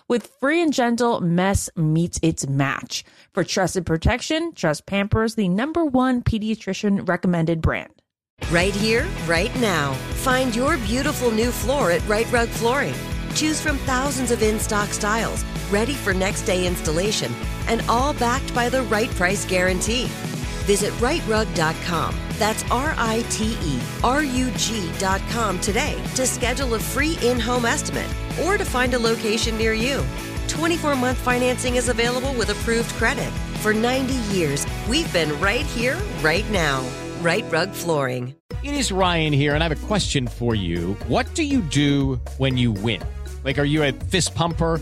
With 0.11 0.27
Free 0.41 0.61
and 0.61 0.73
Gentle, 0.73 1.21
mess 1.21 1.69
meets 1.77 2.19
its 2.21 2.45
match. 2.45 3.05
For 3.33 3.45
trusted 3.45 3.85
protection, 3.85 4.51
trust 4.53 4.85
Pampers, 4.85 5.35
the 5.35 5.47
number 5.47 5.85
one 5.85 6.21
pediatrician 6.21 7.07
recommended 7.07 7.61
brand. 7.61 7.93
Right 8.51 8.75
here, 8.75 9.07
right 9.25 9.55
now. 9.61 9.93
Find 10.25 10.53
your 10.53 10.75
beautiful 10.79 11.31
new 11.31 11.49
floor 11.49 11.91
at 11.91 12.05
Rite 12.09 12.29
Rug 12.29 12.49
Flooring. 12.49 12.93
Choose 13.35 13.61
from 13.61 13.77
thousands 13.77 14.31
of 14.31 14.43
in 14.43 14.59
stock 14.59 14.89
styles, 14.89 15.45
ready 15.71 15.93
for 15.93 16.13
next 16.13 16.41
day 16.41 16.67
installation, 16.67 17.31
and 17.69 17.81
all 17.87 18.11
backed 18.15 18.53
by 18.53 18.67
the 18.67 18.83
right 18.83 19.11
price 19.11 19.45
guarantee. 19.45 20.07
Visit 20.67 20.91
riterug.com. 20.95 22.30
That's 22.41 22.63
R 22.71 22.95
I 22.97 23.23
T 23.29 23.55
E 23.61 23.79
R 24.03 24.23
U 24.23 24.49
G.com 24.57 25.59
today 25.59 26.01
to 26.15 26.25
schedule 26.25 26.73
a 26.73 26.79
free 26.79 27.19
in 27.21 27.39
home 27.39 27.67
estimate 27.67 28.09
or 28.43 28.57
to 28.57 28.65
find 28.65 28.95
a 28.95 28.97
location 28.97 29.55
near 29.59 29.73
you. 29.73 30.03
24 30.47 30.95
month 30.95 31.19
financing 31.19 31.75
is 31.75 31.89
available 31.89 32.33
with 32.33 32.49
approved 32.49 32.89
credit. 32.93 33.31
For 33.61 33.75
90 33.75 34.15
years, 34.35 34.65
we've 34.89 35.13
been 35.13 35.39
right 35.39 35.67
here, 35.67 35.99
right 36.23 36.49
now. 36.49 36.83
Rite 37.21 37.45
Rug 37.51 37.69
Flooring. 37.73 38.33
It 38.63 38.73
is 38.73 38.91
Ryan 38.91 39.33
here, 39.33 39.53
and 39.53 39.63
I 39.63 39.67
have 39.67 39.83
a 39.83 39.87
question 39.87 40.25
for 40.25 40.55
you. 40.55 40.93
What 41.07 41.31
do 41.35 41.43
you 41.43 41.61
do 41.61 42.15
when 42.39 42.57
you 42.57 42.71
win? 42.71 43.03
Like, 43.43 43.59
are 43.59 43.65
you 43.65 43.83
a 43.83 43.91
fist 43.91 44.33
pumper? 44.33 44.81